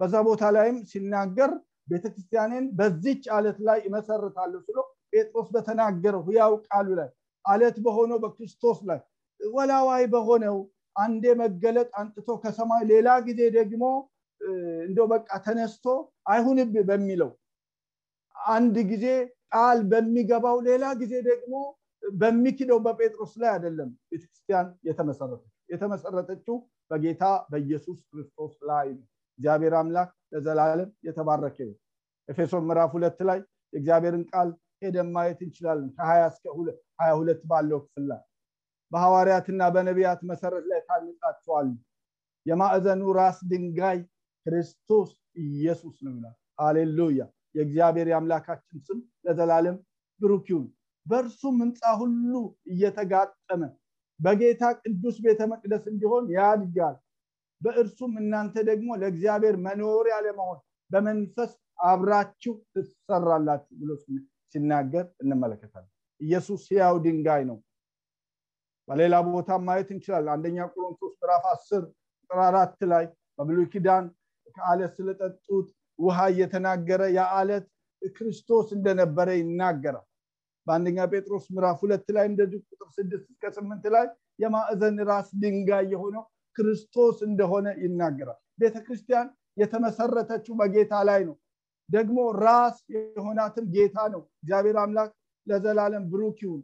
[0.00, 1.50] በዛ ቦታ ላይም ሲናገር
[1.88, 4.78] ቤተክርስቲያንን በዚች አለት ላይ እመሰርታለሁ ስሎ
[5.12, 7.08] ጴጥሮስ በተናገረው ህያው ቃሉ ላይ
[7.44, 9.00] አለት በሆነው በክርስቶስ ላይ
[9.40, 10.56] ወላዋይ በሆነው
[10.96, 13.84] አንዴ መገለጥ አንጥቶ ከሰማይ ሌላ ጊዜ ደግሞ
[14.86, 15.84] እንደው በቃ ተነስቶ
[16.28, 17.30] አይሁንብ በሚለው
[18.36, 19.06] አንድ ጊዜ
[19.48, 21.54] ቃል በሚገባው ሌላ ጊዜ ደግሞ
[22.02, 26.56] በሚክደው በጴጥሮስ ላይ አይደለም ቤተክርስቲያን የተመሰረተችው የተመሰረተችው
[26.90, 29.04] በጌታ በኢየሱስ ክርስቶስ ላይ ነው።
[29.38, 31.76] እግዚአብሔር አምላክ ለዘላለም የተባረከ ነው
[32.28, 33.38] ኤፌሶን ምዕራፍ ሁለት ላይ
[33.72, 34.48] የእግዚአብሔርን ቃል
[34.82, 36.44] ሄደን ማየት እንችላለን። ከሀያ እስከ
[37.00, 38.20] ሀያ ሁለት ባለው ክፍል ላይ
[38.92, 41.68] በሐዋርያትና በነቢያት መሰረት ላይ ታንጻቸዋል።
[42.46, 43.98] የማዕዘኑ ራስ ድንጋይ
[44.46, 45.10] ክርስቶስ
[45.44, 47.20] ኢየሱስ ነው ይላል። ሃሌሉያ!
[47.54, 49.76] የእግዚአብሔር የአምላካችን ስም ለዘላለም
[50.20, 50.66] ብሩክ ይሁን።
[51.06, 52.32] በእርሱም ህንፃ ሁሉ
[52.72, 53.62] እየተጋጠመ
[54.20, 56.96] በጌታ ቅዱስ ቤተ መቅደስ እንዲሆን ያድጋል።
[57.60, 60.58] በእርሱም እናንተ ደግሞ ለእግዚአብሔር መኖሪያ ለመሆን
[60.90, 61.52] በመንፈስ
[61.84, 63.90] አብራችሁ ትሰራላችሁ ብሎ
[64.54, 67.58] ሲናገር እንመለከታለን። ኢየሱስ ያው ድንጋይ ነው
[68.88, 71.84] በሌላ ቦታ ማየት እንችላለን። አንደኛ ቆሮንቶስ ምዕራፍ 10
[72.22, 73.04] ቁጥር አራት ላይ
[73.38, 74.04] በብሉይ ኪዳን
[74.56, 75.68] ከአለት ስለጠጡት
[75.98, 77.66] ውሃ እየተናገረ የአለት
[78.16, 80.06] ክርስቶስ እንደነበረ ይናገራል።
[80.66, 84.06] በአንደኛ ጴጥሮስ ምዕራፍ ሁለት ላይ እንደዚህ ቁጥር ስድስት እስከ ስምንት ላይ
[84.42, 86.24] የማዕዘን ራስ ድንጋይ የሆነው
[86.56, 89.28] ክርስቶስ እንደሆነ ይናገራል። ቤተክርስቲያን
[89.62, 91.36] የተመሰረተችው በጌታ ላይ ነው።
[91.88, 95.10] ደግሞ ራስ የሆናትም ጌታ ነው። እግዚአብሔር አምላክ
[95.46, 96.60] ለዘላለም ብሩክ ይሁን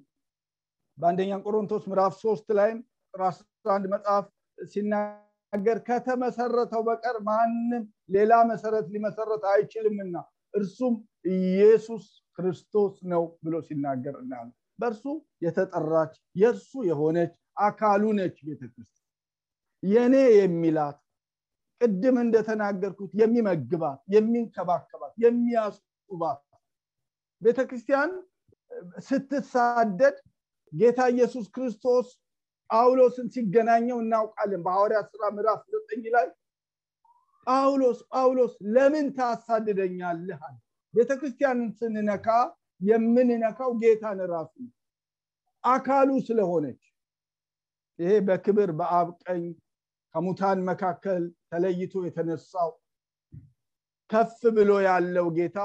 [0.99, 2.79] በአንደኛ ቆሮንቶስ ምዕራፍ ሶስት ላይም
[3.15, 4.25] ቁጥር 11 መጽሐፍ
[4.59, 7.83] ሲናገር ከተመሰረተው በቀር ማንም
[8.15, 10.17] ሌላ መሰረት ሊመሰረት አይችልምና
[10.55, 10.95] እርሱም
[11.35, 12.05] ኢየሱስ
[12.39, 15.05] ክርስቶስ ነው ብሎ ሲናገር እናያለን። በእርሱ
[15.45, 19.05] የተጠራች የእርሱ የሆነች አካሉ ነች ቤተክርስቲያን።
[19.83, 20.99] የኔ የሚላት
[21.81, 26.41] ቅድም እንደተናገርኩት የሚመግባት የሚንከባከባት የሚያስጡባት
[27.43, 28.11] ቤተክርስቲያን
[29.09, 30.17] ስትሳደድ
[30.73, 32.09] ጌታ ኢየሱስ ክርስቶስ
[32.71, 36.27] ጳውሎስን ሲገናኘው እናውቃለን። በሐዋርያ ስራ ምዕራፍ ዘጠኝ ላይ
[37.47, 40.57] ጳውሎስ ጳውሎስ ለምን ታሳድደኛለህ አለ።
[40.95, 42.27] ቤተክርስቲያንን ስንነካ
[42.81, 44.55] የምንነካው ጌታን ራሱ
[45.65, 46.83] አካሉ ስለሆነች።
[47.99, 49.45] ይሄ በክብር በአብ ቀኝ
[50.15, 52.71] ከሙታን መካከል ተለይቶ የተነሳው
[54.11, 55.59] ከፍ ብሎ ያለው ጌታ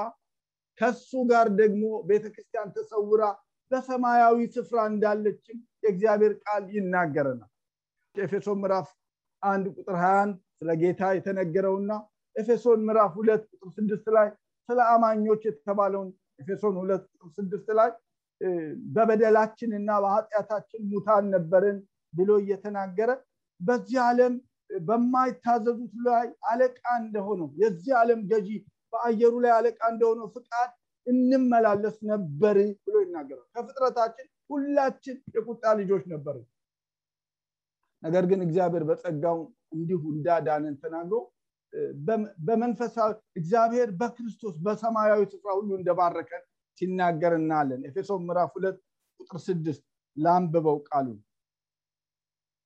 [0.80, 3.22] ከሱ ጋር ደግሞ ቤተክርስቲያን ተሰውራ
[3.70, 7.50] በሰማያዊ ስፍራ እንዳለችም የእግዚአብሔር ቃል ይናገረናል።
[8.14, 8.88] ኤፌሶን ምዕራፍ
[9.42, 11.92] አንድ ቁጥር 21 ስለ ጌታ የተነገረውና
[12.36, 14.28] ኤፌሶን ምዕራፍ ሁለት ቁጥር ስድስት ላይ
[14.68, 16.08] ስለ አማኞች የተባለውን
[16.40, 17.90] ኤፌሶን ሁለት ቁጥር ስድስት ላይ
[18.94, 21.76] በበደላችንና በኃጢአታችን ሙታን ነበርን
[22.14, 23.10] ብሎ እየተናገረ
[23.60, 24.34] በዚህ ዓለም
[24.80, 28.48] በማይታዘዙት ላይ አለቃ እንደሆነው የዚህ ዓለም ገዢ
[28.92, 30.70] በአየሩ ላይ አለቃ እንደሆነው ፍቃድ
[31.06, 36.36] እንመላለስ ነበር ብሎ ይናገራል። ከፍጥረታችን ሁላችን የቁጣ ልጆች ነበር።
[38.02, 39.38] ነገር ግን እግዚአብሔር በጸጋው
[39.74, 41.14] እንዲሁ እንዳዳንን ተናግሮ
[42.46, 46.42] በመንፈሳዊ እግዚአብሔር በክርስቶስ በሰማያዊ ስፍራ ሁሉ እንደባረከን
[46.78, 48.76] ሲናገር እናያለን ኤፌሶን ምዕራፍ ሁለት
[49.20, 49.82] ቁጥር ስድስት
[50.16, 51.18] ላንብበው ቃሉን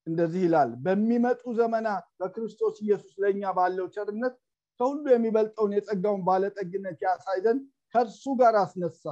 [0.06, 4.34] እንደዚህ ይላል። በሚመጡ ዘመናት በክርስቶስ ኢየሱስ ለእኛ ባለው ቸርነት
[4.80, 7.62] ከሁሉ የሚበልጠውን የጸጋውን ባለጠግነት ያሳይ ዘንድ
[7.94, 9.04] ከእርሱ ጋር አስነሳ።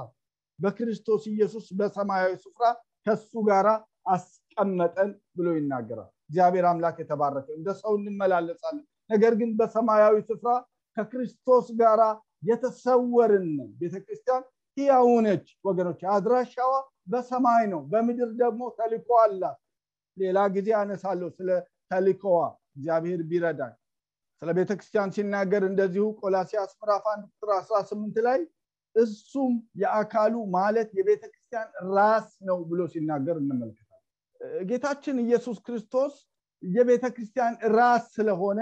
[0.59, 2.63] በክርስቶስ ኢየሱስ በሰማያዊ ስፍራ
[3.05, 3.67] ከሱ ጋር
[4.13, 10.49] አስቀመጠን ብሎ ይናገራል። እግዚአብሔር አምላክ የተባረከ እንደ ሰው እንመላለሳለን። ነገር ግን በሰማያዊ ስፍራ
[10.97, 11.99] ከክርስቶስ ጋር
[12.49, 14.43] የተሰወርን ቤተክርስቲያን
[14.77, 15.07] ህያው
[15.65, 16.73] ወገኖች። አድራሻዋ
[17.07, 19.57] በሰማይ ነው። በምድር ደግሞ ተልኮ አላት።
[20.17, 21.49] ሌላ ጊዜ አነሳለሁ ስለ
[21.91, 22.39] ተልኮዋ
[22.77, 23.73] እግዚአብሔር ቢረዳኝ።
[24.41, 28.39] ስለ ቤተክርስቲያን ሲናገር እንደዚሁ ቆላሲያስ ምዕራፍ 1 ቁጥር 18 ላይ
[28.97, 34.03] እሱም የአካሉ ማለት የቤተክርስቲያን ራስ ነው ብሎ ሲናገር እንመለከታለን
[34.69, 36.13] ጌታችን ኢየሱስ ክርስቶስ
[36.63, 38.61] የቤተክርስቲያን ራስ ስለሆነ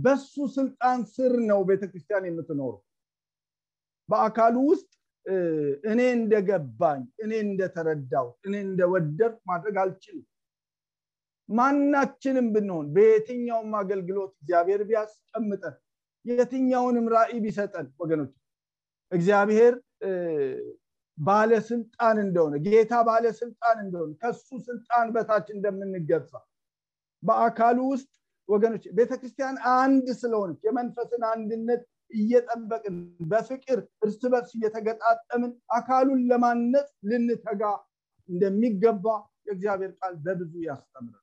[0.00, 2.74] በሱ ስልጣን ስር ነው ቤተክርስቲያን የምትኖሩ
[4.08, 4.90] በአካሉ ውስጥ
[5.90, 10.26] እኔ እንደገባኝ እኔ እንደተረዳው እኔ እንደወደድኩ ማድረግ አልችልም።
[11.48, 15.76] ማናችንም ብንሆን በየትኛውም አገልግሎት እግዚአብሔር ቢያስቀምጠን
[16.24, 18.32] የትኛውንም ራእይ ቢሰጠን ወገኖች
[19.12, 19.74] እግዚአብሔር
[21.18, 26.32] ባለስልጣን እንደሆነ ጌታ ባለስልጣን እንደሆነ ከሱ ስልጣን በታች እንደምንገዛ
[27.22, 28.10] በአካሉ ውስጥ
[28.48, 32.96] ወገኖች ቤተክርስቲያን አንድ ስለሆነች የመንፈስን አንድነት እየጠበቅን
[33.30, 37.62] በፍቅር እርስ በርስ እየተገጣጠምን አካሉን ለማነጽ ልንተጋ
[38.28, 39.06] እንደሚገባ
[39.46, 41.18] የእግዚአብሔር ቃል በብዙ ያስተምራል።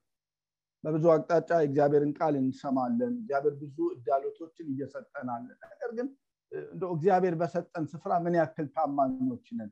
[0.83, 6.07] በብዙ አቅጣጫ የእግዚአብሔርን ቃል እንሰማለን። እግዚአብሔር ብዙ እዳሎቶችን እየሰጠናለን ነገር ግን
[6.89, 9.69] እግዚአብሔር በሰጠን ስፍራ ምን ያክል ታማኞች ነን?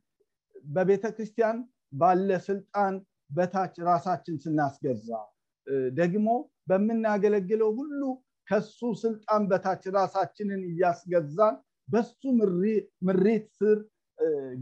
[0.69, 1.57] በቤተ ክርስቲያን
[1.93, 2.93] ባለ ስልጣን
[3.29, 5.09] በታች ራሳችን ስናስገዛ
[5.97, 6.27] ደግሞ
[6.69, 8.01] በምናገለግለው ሁሉ
[8.47, 11.55] ከሱ ስልጣን በታች ራሳችንን እያስገዛን
[11.89, 12.21] በሱ
[13.07, 13.77] ምሪት ስር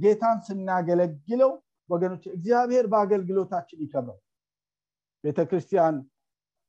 [0.02, 1.52] ጌታን ስናገለግለው
[1.90, 4.22] ወገኖች እግዚአብሔር በአገልግሎታችን ይከብራል
[5.24, 5.96] ቤተክርስቲያን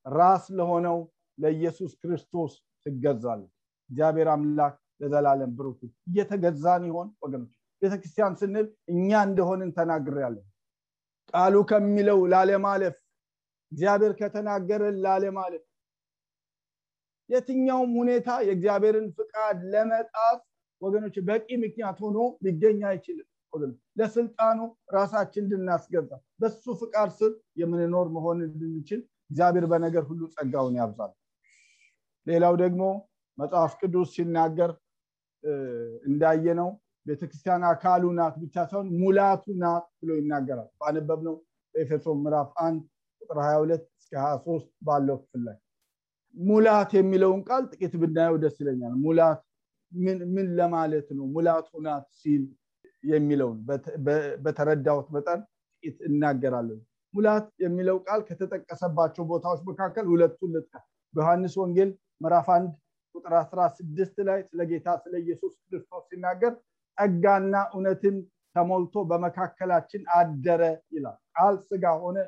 [0.07, 0.99] ራስ ለሆነው
[1.39, 2.53] ለኢየሱስ ክርስቶስ
[2.87, 3.53] ትገዛለች።
[3.91, 5.79] እግዚአብሔር አምላክ ለዘላለም ብሩክ
[6.09, 7.09] እየተገዛን ይሆን?
[7.23, 10.47] ወገኖች ቤተክርስቲያን ስንል እኛ እንደሆንን ተናግሬያለን
[11.35, 12.97] ቃሉ ከሚለው ላለማለፍ
[13.73, 15.65] እግዚአብሔር ከተናገረን ላለማለፍ
[17.31, 20.41] የትኛውም ሁኔታ የእግዚአብሔርን ፍቃድ ለመጣት
[20.83, 23.29] ወገኖች በቂ ምክንያት ሆኖ ሊገኝ አይችልም።
[23.99, 24.59] ለስልጣኑ
[24.95, 27.31] ራሳችን እንድናስገዛ በሱ ፍቃድ ስር
[27.61, 31.13] የምንኖር መሆን እንድንችል እግዚአብሔር በነገር ሁሉ ጸጋውን ያብዛል።
[32.27, 32.83] ሌላው ደግሞ
[33.39, 34.71] መጽሐፍ ቅዱስ ሲናገር
[36.09, 36.69] እንዳየነው
[37.07, 41.35] ቤተክርስቲያን አካሉ ናት ብቻ ሳይሆን ሙላቱ ናት ብሎ ይናገራል። ባነበብነው
[41.75, 42.81] በኤፌሶ ምዕራፍ 1
[43.23, 45.57] ቁጥር 22 እስከ 23 ባለው ክፍል ላይ
[46.35, 49.41] ሙላት የሚለውን ቃል ጥቂት ብናየው ደስ ይለኛል። ሙላት
[50.33, 51.25] ምን ለማለት ነው?
[51.35, 52.43] ሙላቱ ናት ሲል
[53.05, 53.59] የሚለውን
[54.45, 55.41] በተረዳሁት መጠን
[55.75, 56.81] ጥቂት እናገራለን።
[57.15, 62.73] ሙላት የሚለው ቃል ከተጠቀሰባቸው ቦታዎች መካከል ሁለቱን ልጥቀስ። በዮሐንስ ወንጌል ምዕራፍ 1
[63.17, 66.53] ቁጥር 16 ላይ ስለ ጌታ ስለ ኢየሱስ ክርስቶስ ሲናገር
[66.99, 68.17] ጸጋና እውነትን
[68.57, 70.63] ተሞልቶ በመካከላችን አደረ
[70.95, 72.19] ይላል። ቃል ስጋ ሆነ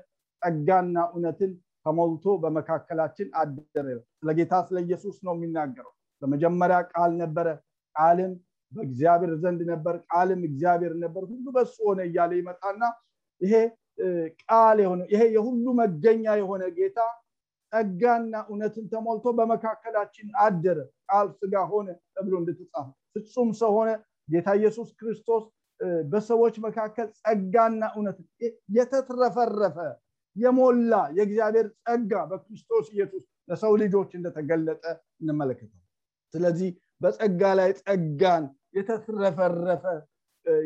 [0.43, 1.53] ጸጋና እውነትን
[1.87, 3.87] ተሞልቶ በመካከላችን አደረ
[4.19, 7.49] ስለ ጌታ ስለ ኢየሱስ ነው የሚናገረው። በመጀመሪያ ቃል ነበረ
[7.97, 8.33] ቃልም
[8.73, 12.83] በእግዚአብሔር ዘንድ ነበር ቃልም እግዚአብሔር ነበር ሁሉ በሱ ሆነ እያለ ይመጣና
[13.41, 13.55] ይሄ
[14.43, 16.99] ቃል የሆነ ይሄ የሁሉ መገኛ የሆነ ጌታ
[17.73, 23.91] ጸጋና እውነትን ተሞልቶ በመካከላችን አደረ። ቃል ስጋ ሆነ ተብሎ እንደተጻፈ ፍጹም ሰው ሆነ።
[24.29, 25.45] ጌታ ኢየሱስ ክርስቶስ
[26.05, 28.17] በሰዎች መካከል ጸጋና እውነት
[28.77, 29.77] የተትረፈረፈ
[30.37, 34.85] የሞላ የእግዚአብሔር ጸጋ በክርስቶስ ኢየሱስ ለሰው ልጆች እንደተገለጠ
[35.21, 35.83] እንመለከታል
[36.35, 38.45] ስለዚህ በጸጋ ላይ ጸጋን
[38.79, 39.85] የተትረፈረፈ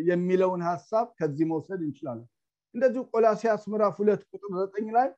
[0.09, 2.29] የሚለውን ሀሳብ ከዚህ መውሰድ እንችላለን።
[2.75, 5.09] እንደዚሁ ቆላሲያስ ምዕራፍ ሁለት ቁጥር ዘጠኝ ላይ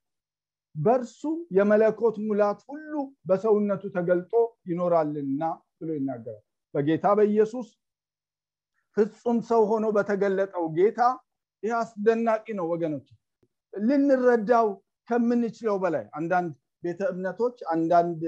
[0.74, 1.20] በእርሱ
[1.56, 2.92] የመለኮት ሙላት ሁሉ
[3.28, 4.32] በሰውነቱ ተገልጦ
[4.70, 5.42] ይኖራልና
[5.78, 6.42] ብሎ ይናገራል።
[6.74, 7.68] በጌታ በኢየሱስ
[8.96, 11.00] ፍጹም ሰው ሆኖ በተገለጠው ጌታ
[11.62, 13.06] ይህ አስደናቂ ነው ወገኖች።
[13.74, 14.66] ልንረዳው
[15.08, 16.52] ከምንችለው በላይ አንዳንድ
[16.84, 18.22] ቤተ እምነቶች አንዳንድ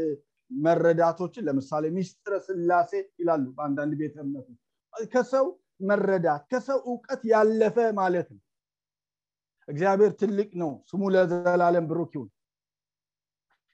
[0.51, 4.59] መረዳቶችን ለምሳሌ ሚስጥረ ስላሴ ይላሉ በአንዳንድ ቤተ እምነቶች።
[5.13, 5.47] ከሰው
[5.83, 8.43] መረዳት ከሰው እውቀት ያለፈ ማለት ነው።
[9.69, 12.29] እግዚአብሔር ትልቅ ነው። ስሙ ለዘላለም ብሩክ ይሁን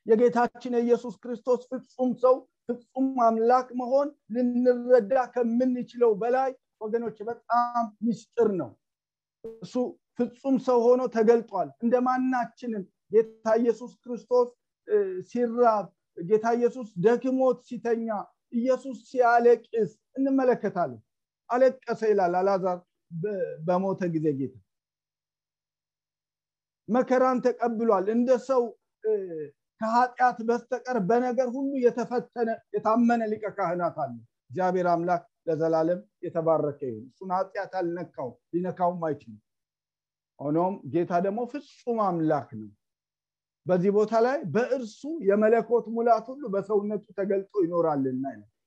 [0.06, 2.36] የጌታችን የኢየሱስ ክርስቶስ ፍጹም ሰው
[2.68, 8.70] ፍጹም አምላክ መሆን ልንረዳ ከምንችለው በላይ ወገኖች በጣም ምስጢር ነው።
[9.62, 9.74] እሱ
[10.18, 14.48] ፍጹም ሰው ሆኖ ተገልጧል። እንደ ማናችንም ጌታ ኢየሱስ ክርስቶስ
[15.30, 15.86] ሲራብ
[16.24, 18.08] ጌታ ኢየሱስ ደክሞት ሲተኛ
[18.52, 21.00] ኢየሱስ ሲያለቅስ እንመለከታለን።
[21.50, 22.78] አለቀሰ ይላል አላዛር
[23.66, 24.54] በሞተ ጊዜ ጌታ።
[26.88, 28.62] መከራን ተቀብሏል። እንደ ሰው
[29.82, 34.12] ከኃጢአት በስተቀር በነገር ሁሉ የተፈተነ የታመነ ሊቀ ካህናት አለ
[34.50, 39.40] እግዚአብሔር አምላክ ለዘላለም የተባረከ ይሁን። እሱን ኃጢአት አልነካው ሊነካውም አይችልም።
[40.38, 42.70] ሆኖም ጌታ ደግሞ ፍጹም አምላክ ነው።
[43.66, 48.24] በዚህ ቦታ ላይ በእርሱ የመለኮት ሙላት ሁሉ በሰውነቱ ተገልጦ ይኖራልና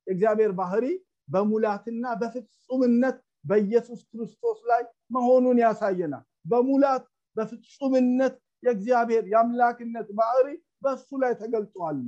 [0.08, 0.86] የእግዚአብሔር ባህሪ
[1.28, 7.04] በሙላትና በፍጹምነት በኢየሱስ ክርስቶስ ላይ መሆኑን ያሳየናል። በሙላት
[7.36, 10.47] በፍጹምነት የእግዚአብሔር የአምላክነት ባህሪ
[10.86, 12.00] በእሱ ላይ ተገልጧል።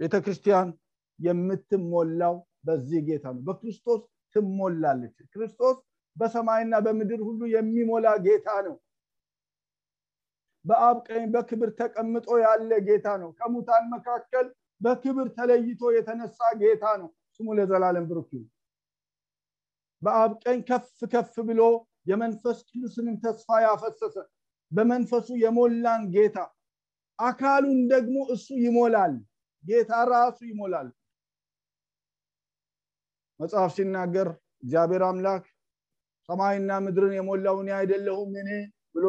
[0.00, 0.68] ቤተክርስቲያን
[1.18, 2.34] የምትሞላው
[2.66, 4.00] በዚህ ጌታ ነው። በክርስቶስ
[4.36, 5.76] ትሞላለች። ክርስቶስ
[6.16, 8.76] በሰማይና በምድር ሁሉ የሚሞላ ጌታ ነው።
[10.64, 14.46] በአብ ቀኝ በክብር ተቀምጦ ያለ ጌታ ነው። ከሙታን መካከል
[14.80, 18.30] በክብር ተለይቶ የተነሳ ጌታ ነው። ስሙ ለዘላለም ብሩክ
[20.02, 21.60] በአብ ቀኝ ከፍ ከፍ ብሎ
[22.06, 24.16] የመንፈስ ቅዱስንም ተስፋ ያፈሰሰ
[24.72, 26.36] በመንፈሱ የሞላን ጌታ
[27.18, 29.14] አካሉን ደግሞ እሱ ይሞላል።
[29.64, 30.88] ጌታ ራሱ ይሞላል።
[33.40, 34.28] መጽሐፍ ሲናገር
[34.62, 35.44] እግዚአብሔር አምላክ
[36.28, 38.50] ሰማይና ምድርን የሞላው እኔ አይደለሁም እኔ
[38.94, 39.04] ብሎ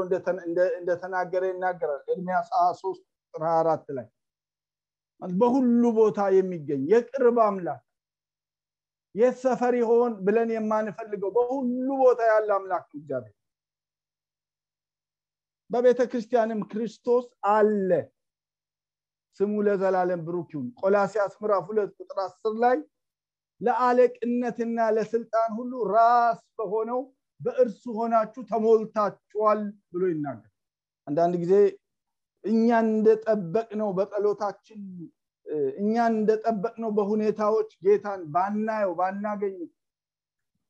[0.80, 3.02] እንደተናገረ ይናገራል። ኤርሚያስ 23
[3.34, 4.08] ቁጥር 24 ላይ
[5.22, 7.84] በሁሉ ቦታ የሚገኝ የቅርብ አምላክ
[9.16, 11.30] የት ሰፈር ይሆን ብለን የማንፈልገው?
[11.38, 12.86] በሁሉ ቦታ ያለ አምላክ
[13.24, 13.34] ነው
[15.70, 17.90] በቤተ ክርስቲያንም ክርስቶስ አለ።
[19.40, 22.78] ስሙ ለዘላለም ብሩክ ይሁን። ቆላሲያስ ምዕራፍ ሁለት ቁጥር አስር ላይ
[23.62, 27.02] ለአለቅነትና ለስልጣን ሁሉ ራስ በሆነው
[27.42, 29.60] በእርሱ ሆናችሁ ተሞልታችኋል
[29.92, 30.52] ብሎ ይናገር።
[31.08, 31.54] አንዳንድ ጊዜ
[32.44, 34.82] እኛን እንደጠበቅ ነው በጸሎታችን
[35.78, 39.58] እኛን እንደጠበቅ ነው በሁኔታዎች ጌታን ባናየው ባናገኝ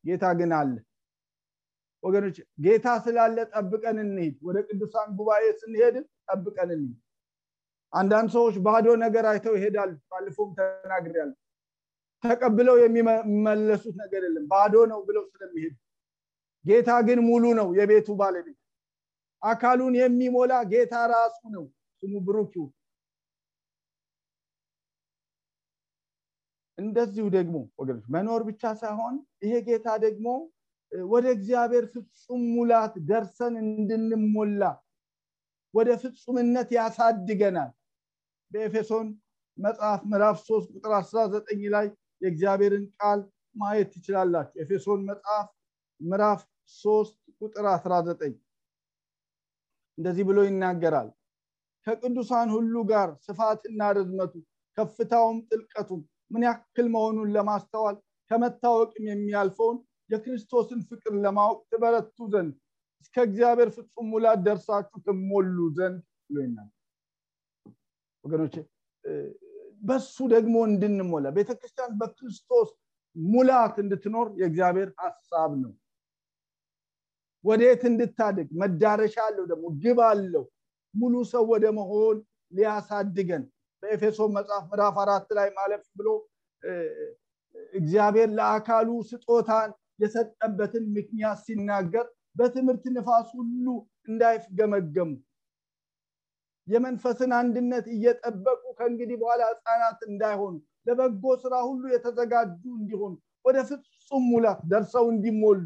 [0.03, 0.73] ጌታ ግን አለ
[2.07, 5.95] ወገኖች ጌታ ስላለ ጠብቀን እንሂድ። ወደ ቅዱሳን ጉባኤ ስንሄድ
[6.29, 6.97] ጠብቀን እንሂድ።
[7.93, 11.37] አንዳንድ ሰዎች ባዶ ነገር አይተው ይሄዳሉ። ባለፈውም ተናግሬያለሁ።
[12.23, 15.75] ተቀብለው የሚመለሱት ነገር የለም። ባዶ ነው ብለው ስለሚሄዱ።
[16.65, 18.57] ጌታ ግን ሙሉ ነው የቤቱ ባለቤት።
[19.41, 21.65] አካሉን የሚሞላ ጌታ ራሱ ነው።
[22.03, 22.53] ስሙ ብሩክ
[26.77, 30.27] እንደዚሁ ደግሞ ወገኖች መኖር ብቻ ሳይሆን ይሄ ጌታ ደግሞ
[30.91, 34.61] ወደ እግዚአብሔር ፍጹም ሙላት ደርሰን እንድንሞላ
[35.73, 37.71] ወደ ፍጹምነት ያሳድገናል።
[38.51, 39.07] በኤፌሶን
[39.57, 41.87] መጽሐፍ ምዕራፍ 3 ቁጥር 19 ላይ
[42.21, 43.19] የእግዚአብሔርን ቃል
[43.55, 45.47] ማየት ትችላላችሁ። ኤፌሶን መጽሐፍ
[46.01, 46.41] ምዕራፍ
[46.75, 48.35] 3 ቁጥር 19
[49.97, 51.09] እንደዚህ ብሎ ይናገራል።
[51.87, 54.33] ከቅዱሳን ሁሉ ጋር ስፋትና ርዝመቱ
[54.77, 57.95] ከፍታውም ጥልቀቱም ምን ያክል መሆኑን ለማስተዋል
[58.31, 59.77] ከመታወቅም የሚያልፈውን
[60.09, 62.53] የክርስቶስን ፍቅር ለማወቅ ትበረቱ ዘንድ
[63.01, 66.39] እስከ እግዚአብሔር ፍጹም ሙላት ደርሳችሁ ትሞሉ ዘንድ ብሎ
[68.25, 68.55] ወገኖቼ
[69.81, 72.69] በሱ ደግሞ እንድንሞላ ቤተክርስቲያን በክርስቶስ
[73.15, 75.73] ሙላት እንድትኖር የእግዚአብሔር ሀሳብ ነው።
[77.43, 78.47] ወዴት እንድታድግ?
[78.61, 80.43] መዳረሻ አለው ደግሞ ግብ አለው።
[80.93, 82.17] ሙሉ ሰው ወደ መሆን
[82.53, 83.43] ሊያሳድገን
[83.83, 86.07] በኤፌሶን መጽሐፍ ምዕራፍ አራት ላይ ማለፍ ብሎ
[87.73, 92.05] እግዚአብሔር ለአካሉ ስጦታን የሰጠበትን ምክንያት ሲናገር
[92.35, 93.65] በትምህርት ንፋስ ሁሉ
[94.09, 95.09] እንዳይፍገመገሙ
[96.67, 100.55] የመንፈስን አንድነት እየጠበቁ ከእንግዲህ በኋላ ህፃናት እንዳይሆኑ
[100.87, 103.13] ለበጎ ስራ ሁሉ የተዘጋጁ እንዲሆኑ
[103.45, 105.65] ወደ ፍጹም ሙላት ደርሰው እንዲሞሉ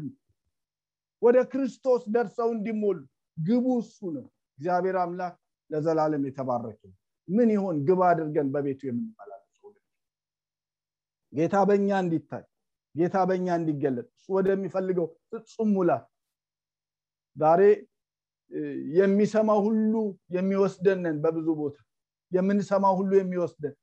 [1.22, 2.98] ወደ ክርስቶስ ደርሰው እንዲሞሉ።
[3.36, 4.24] ግቡ እሱ ነው።
[4.58, 5.34] እግዚአብሔር አምላክ
[5.70, 6.80] ለዘላለም የተባረከ
[7.28, 7.76] ምን ይሆን?
[7.86, 9.70] ግብ አድርገን በቤቱ የምንመላለሰው
[11.32, 12.44] ጌታ በእኛ እንዲታይ
[12.94, 16.04] ጌታ በእኛ እንዲገለጥ እሱ ወደሚፈልገው ፍጹም ሙላት
[17.36, 17.60] ዛሬ
[18.96, 19.92] የሚሰማው ሁሉ
[20.36, 21.76] የሚወስደንን በብዙ ቦታ።
[22.32, 23.74] የምንሰማው ሁሉ የሚወስደን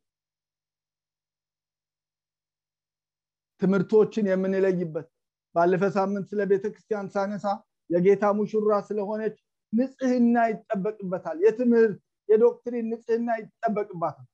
[3.62, 5.08] ትምህርቶችን የምንለይበት
[5.56, 7.46] ባለፈ ሳምንት ስለ ቤተክርስቲያን ሳነሳ
[7.90, 9.36] የጌታ ሙሽራ ስለሆነች
[9.74, 11.98] ንጽህና ይጠበቅበታል። የትምህርት
[12.30, 14.28] የዶክትሪን ንጽህና ይጠበቅባታል።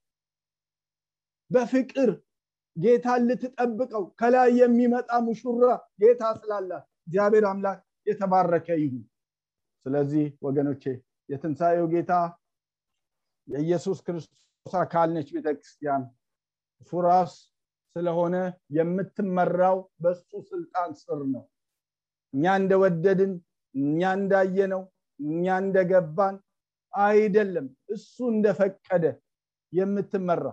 [1.51, 2.09] በፍቅር
[2.75, 5.67] ጌታን ልትጠብቀው ከላይ የሚመጣ ሙሽራ
[6.01, 9.03] ጌታ ስላላት እግዚአብሔር አምላክ የተባረከ ይሁን።
[9.85, 10.83] ስለዚህ ወገኖቼ
[11.29, 12.13] የትንሣኤው ጌታ
[13.47, 14.41] የኢየሱስ ክርስቶስ
[14.79, 16.03] አካል ነች ቤተክርስቲያን።
[16.81, 16.91] እሱ
[17.95, 18.35] ስለሆነ
[18.77, 21.43] የምትመራው በሱ ስልጣን ስር ነው።
[22.33, 23.33] እኛ እንደወደድን
[23.75, 24.81] እኛ እንዳየነው
[25.19, 26.35] እኛ እንደገባን
[26.93, 29.05] አይደለም። እሱ እንደፈቀደ
[29.73, 30.43] የምትመራ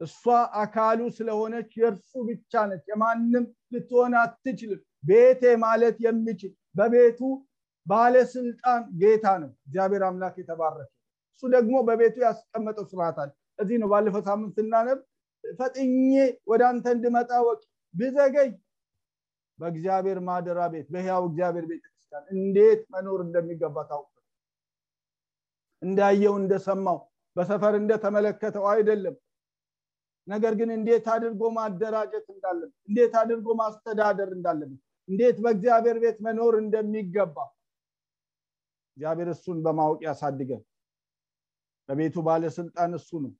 [0.00, 0.22] እሷ
[0.60, 7.20] አካሉ ስለሆነች የእርሱ ብቻ ነች። የማንም ልትሆን አትችልም። ቤቴ ማለት የሚችል በቤቱ
[7.86, 10.88] ባለስልጣን ጌታ ነው። እግዚአብሔር አምላክ የተባረከ።
[11.34, 14.98] እሱ ደግሞ በቤቱ ያስቀመጠው ስርዓት አለ። እዚህ ነው ባለፈው ሳምንት ስናነብ
[15.44, 16.10] ፈጥኜ
[16.50, 17.60] ወደ አንተ እንድመጣ ወቅ
[17.94, 18.50] ብዘገይ
[19.58, 24.10] በእግዚአብሔር ማደራ ቤት በሕያው እግዚአብሔር ቤተክርስቲያን እንዴት መኖር እንደሚገባ ታውቅ።
[25.82, 26.98] እንዳየው እንደሰማው
[27.36, 29.14] በሰፈር እንደተመለከተው አይደለም
[30.30, 34.78] ነገር ግን እንዴት አድርጎ ማደራጀት እንዳለብን እንዴት አድርጎ ማስተዳደር እንዳለብን
[35.08, 37.36] እንዴት በእግዚአብሔር ቤት መኖር እንደሚገባ
[38.96, 40.62] እግዚአብሔር እሱን በማወቅ ያሳድገን።
[41.88, 43.32] በቤቱ ባለስልጣን እሱ ነው።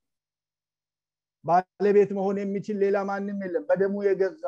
[1.45, 4.43] ባለቤት መሆን የሚችል ሌላ ማንም የለም። በደሙ የገዛ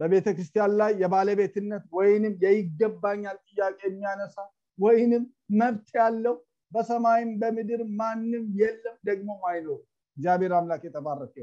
[0.00, 4.36] በቤተ ክርስቲያን ላይ የባለቤትነት ወይንም የይገባኛል ጥያቄ የሚያነሳ
[4.78, 5.22] ወይንም
[5.58, 6.34] መብት ያለው
[6.72, 9.80] በሰማይም በምድር ማንም የለም ደግሞ አይኖር።
[10.16, 11.34] እግዚአብሔር አምላክ የተባረከ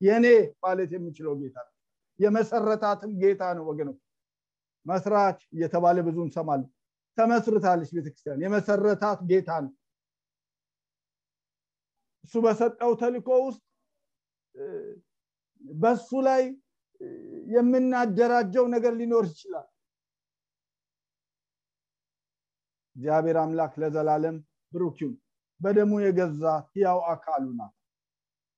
[0.00, 0.26] የኔ
[0.62, 1.72] ማለት የሚችለው ጌታ ነው።
[2.20, 4.00] የመሰረታትም ጌታ ነው ወገኖች
[4.86, 6.70] መስራች እየተባለ ብዙ እንሰማለን።
[7.18, 9.72] ተመስርታለች ቤተክርስቲያን። የመሰረታት ጌታ ነው።
[12.24, 13.62] እሱ በሰጠው ተልኮ ውስጥ
[15.62, 16.42] በሱ ላይ
[17.54, 19.66] የምናደራጀው ነገር ሊኖር ይችላል።
[22.96, 24.36] እግዚአብሔር አምላክ ለዘላለም
[24.74, 25.12] ብሩኪው
[25.60, 26.42] በደሙ የገዛ
[26.80, 27.74] ያው አካሉ ናት።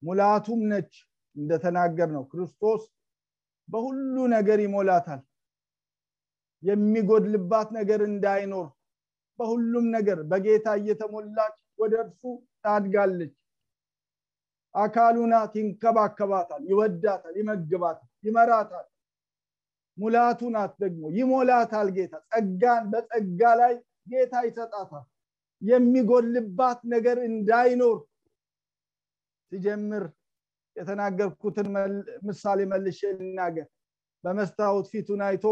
[0.02, 0.92] ሙላቱም ነች
[1.36, 2.82] እንደተናገር ነው ክርስቶስ
[3.68, 5.22] በሁሉ ነገር ይሞላታል።
[6.62, 8.68] የሚጎድልባት ነገር እንዳይኖር
[9.38, 12.22] በሁሉም ነገር በጌታ እየተሞላች ወደ እርሱ
[12.64, 13.34] ታድጋለች።
[14.74, 18.86] አካሉ ናት ይንከባከባታል ይወዳታል ይመግባታል ይመራታል።
[19.98, 23.74] ሙላቱ ናት ደግሞ ይሞላታል ጌታ። ጸጋን በጸጋ ላይ
[24.10, 25.04] ጌታ ይሰጣታል
[25.62, 27.98] የሚጎልባት ነገር እንዳይኖር
[29.52, 30.04] ሲጀምር
[30.76, 31.68] የተናገርኩትን
[32.26, 33.68] ምሳሌ መልሼ ልናገር።
[34.24, 35.44] በመስታወት ፊቱን አይቶ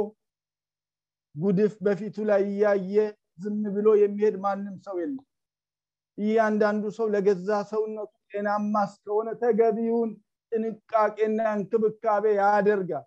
[1.35, 2.97] ጉድፍ በፊቱ ላይ እያየ
[3.39, 5.25] ዝም ብሎ የሚሄድ ማንም ሰው የለም።
[6.19, 10.11] እያንዳንዱ ሰው ለገዛ ሰውነቱ ጤናማ እስከሆነ ተገቢውን
[10.53, 13.07] ጥንቃቄና እንክብካቤ ያደርጋል።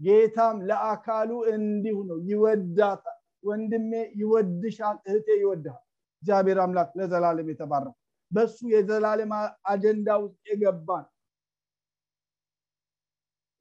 [0.00, 3.90] ጌታም ለአካሉ እንዲሁ ነው። ይወዳታል። ወንድሜ
[4.20, 5.81] ይወድሻል እህቴ ይወድሃል
[6.22, 7.94] እግዚአብሔር አምላክ ለዘላለም የተባረከ
[8.30, 9.32] በሱ የዘላለም
[9.70, 11.06] አጀንዳ ውስጥ የገባን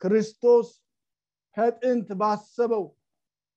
[0.01, 0.68] ክርስቶስ
[1.57, 2.86] ከጥንት ባሰበው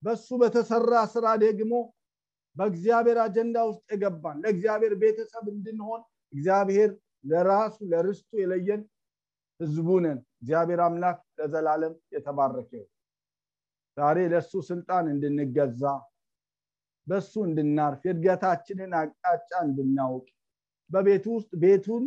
[0.02, 1.74] በሱ በተሰራ ስራ ደግሞ
[2.56, 6.02] በእግዚአብሔር አጀንዳ ውስጥ የገባን ለእግዚአብሔር ቤተሰብ እንድንሆን
[6.32, 6.90] እግዚአብሔር
[7.24, 8.82] ለራሱ ለርስቱ የለየን
[9.60, 12.70] ህዝቡ ነን። እግዚአብሔር አምላክ ለዘላለም የተባረከ
[13.96, 15.82] ዛሬ ለሱ ስልጣን እንድንገዛ
[17.06, 20.26] በሱ እንድናርፍ የእድገታችንን አቅጣጫ እንድናውቅ
[20.90, 22.04] በቤቱ ውስጥ ቤቱን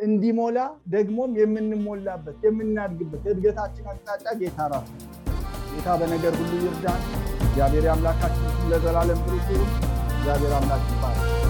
[0.00, 0.58] እንዲሞላ
[0.94, 4.90] ደግሞም የምንሞላበት የምናድግበት የእድገታችን አቅጣጫ ጌታ ራሱ
[5.72, 7.02] ጌታ በነገር ሁሉ ይርዳን።
[7.44, 9.70] እግዚአብሔር አምላካችን ለዘላለም ብሩክ ይሁን።
[10.12, 11.49] እግዚአብሔር አምላክ ይባላል